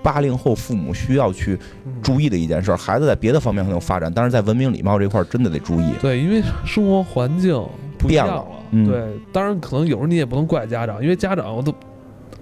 [0.03, 1.59] 八零后父母需要去
[2.03, 5.92] 注意的一件事，孩子在别的方面很有发展，但是在文明礼貌这块真的得注意。
[6.00, 7.62] 对，因为生活环境
[8.07, 8.44] 变了。
[8.70, 11.72] 对，当然可能有时候你也不能怪家长，因为家长都。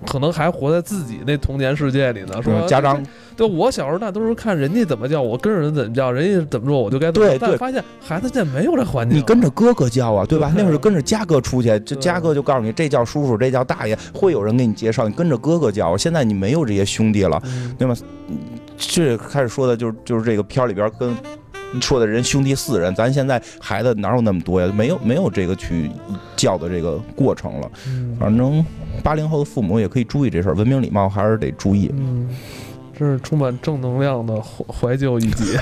[0.07, 3.03] 可能还活在自己那童年世界里呢，说家长，
[3.37, 7.29] 对我小时候那都是看人家怎么叫，我跟着人怎么叫，人家怎么做我就该怎么。
[7.29, 7.57] 对对。
[7.57, 10.53] 发现孩子现在没有这环境，你跟着哥哥叫啊，对吧？
[10.57, 15.97] 那会儿跟着家哥出去，这家哥就告诉你这叫叔叔，这叫大爷，会有人给你介绍，你跟着哥哥叫。
[15.97, 17.43] 现在你没有这些兄弟了，
[17.79, 17.95] 对吗？
[18.77, 21.15] 这开始说的就是就是这个片儿里边跟。
[21.81, 24.73] 说的人兄弟四人，咱现在孩子哪有那么多呀？
[24.75, 25.91] 没有没有这个去
[26.37, 27.71] 教的这个过程了。
[28.19, 28.65] 反正
[29.03, 31.93] 八零后的父母也可以注意这事儿，文明礼貌还是得注意。
[31.97, 32.29] 嗯，
[32.97, 35.57] 这是充满正能量的怀怀旧一集。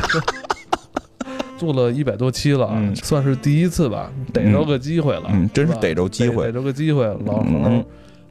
[1.59, 5.25] 做了一百多期了，算是第一次吧，逮着个机会了。
[5.29, 7.85] 嗯，真是逮着机会，逮着个机会，老能。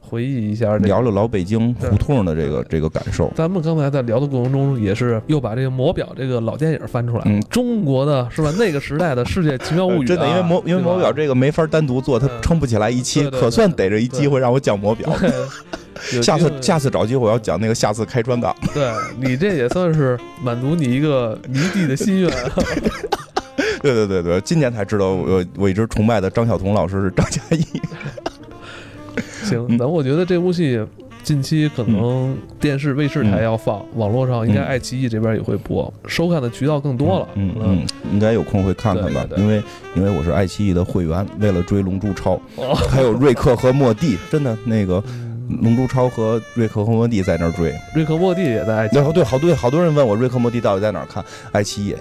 [0.08, 3.30] 回忆一下，聊聊老北京胡同的这个这个感受。
[3.36, 8.50] 咱们刚才在聊的过程中，也是又把这个《魔表》这个老电影翻出来，嗯，中国的是吧？
[8.58, 15.14] 那个时代的世界奇妙物语，真的，因为魔因为魔表这个没法单独做，它撑不起来一期，可算逮着一机会让我讲魔表。
[16.22, 18.54] 下次下次找机会我要讲那个下次开专岗。
[18.72, 18.88] 对
[19.20, 22.30] 你这也算是满足你一个迷弟的心愿。
[23.82, 27.64] 对对对对，今年才知道我我一直崇拜的张晓彤老师是张嘉译。
[29.48, 30.80] 行，那我觉得这部戏
[31.22, 37.28] 近期可能电视卫视台要放，网络上应该爱奇艺这边也会播，收看的渠道更多了。
[37.34, 39.62] 嗯嗯，应该有空会看看吧，因为
[39.94, 42.40] 因为我是爱奇艺的会员，为了追《龙珠超》，
[42.88, 45.02] 还有瑞克和莫蒂，真的那个
[45.62, 49.12] 《龙珠超》和瑞克和莫蒂在那儿追，瑞克莫蒂也在爱奇艺。
[49.12, 51.22] 对，好多好多人问我瑞克莫蒂到底在哪儿看，
[51.52, 51.94] 爱奇艺。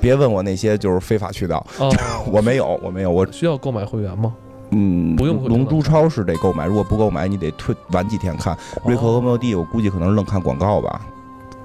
[0.00, 1.66] 别问我那些就是非法渠道，
[2.32, 4.34] 我没有，我没有，我需要购买会员吗？
[4.70, 5.44] 嗯，不用。
[5.44, 8.56] 龙珠超市得购买，如果不购买，你得退晚几天看。
[8.84, 11.00] 瑞克和莫蒂，我估计可能愣看广告吧。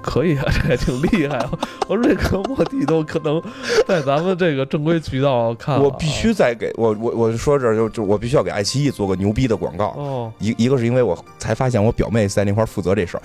[0.05, 1.49] 可以啊，这也挺厉害啊！
[1.89, 3.41] 我瑞克莫蒂都可能
[3.87, 5.81] 在咱们这个正规渠道看。
[5.81, 9.87] 我必须再给我我我说这就就我必须要给爱奇艺做个牛逼的广告。
[9.97, 13.21] 哦，一一个是因为我才发现我表妹在那块负责这事儿。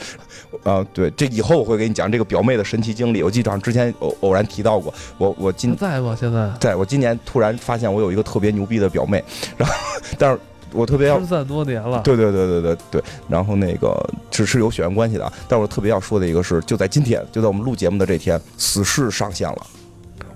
[0.65, 3.23] 啊，对，这以后我会给你讲这个表妹的神奇经历。
[3.23, 4.93] 我记得之前偶偶然提到过。
[5.19, 6.17] 我我今在吗？
[6.19, 9.23] 现在在我今年突然发现我有一个特别牛逼的表妹，
[9.59, 9.75] 然后
[10.19, 10.41] 但是。
[10.73, 13.03] 我特别要失散多年了，对对对对对对。
[13.29, 13.95] 然后那个
[14.31, 19.67] 只是有血缘关系的，但我特别要说的一个是，就在今天，就在我们录节目的这天，《死侍》上线了，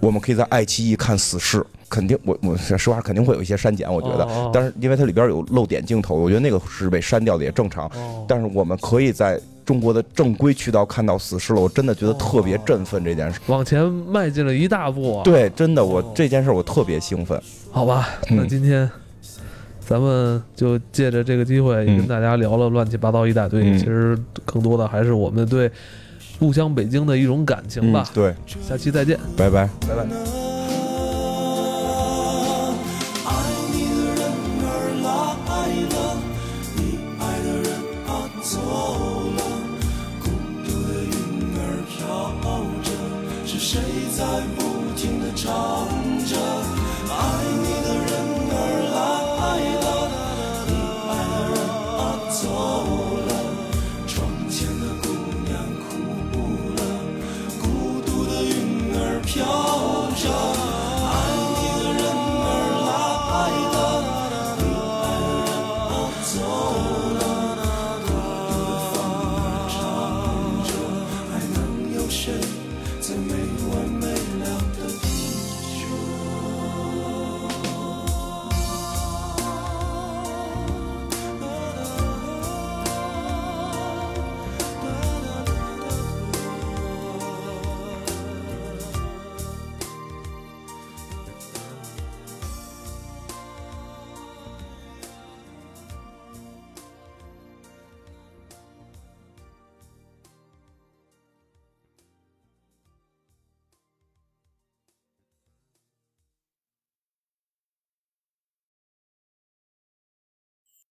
[0.01, 1.59] 我们可以在爱奇艺看《死侍》，
[1.89, 7.91] 肯定我我实话肯定会有一些删减，我觉得，但是因为它里边有露点镜头，我觉得那个是被删掉的也正常。
[8.29, 15.23] 但是我们可以在中国的正规渠道看到《死侍》了，我真的觉得特别振奋这件事，往前迈进了一大步。
[15.25, 17.41] 对，真的，我这件事我特别兴奋。
[17.71, 18.91] 好吧，那今天。
[19.87, 23.77] 咱们就借着这个机会，跟大家聊了乱七八糟一大堆。
[23.79, 25.71] 其实更多的还是我们对
[26.39, 28.09] 故乡北京的一种感情吧。
[28.15, 30.44] 对，下期再见，拜拜，拜拜。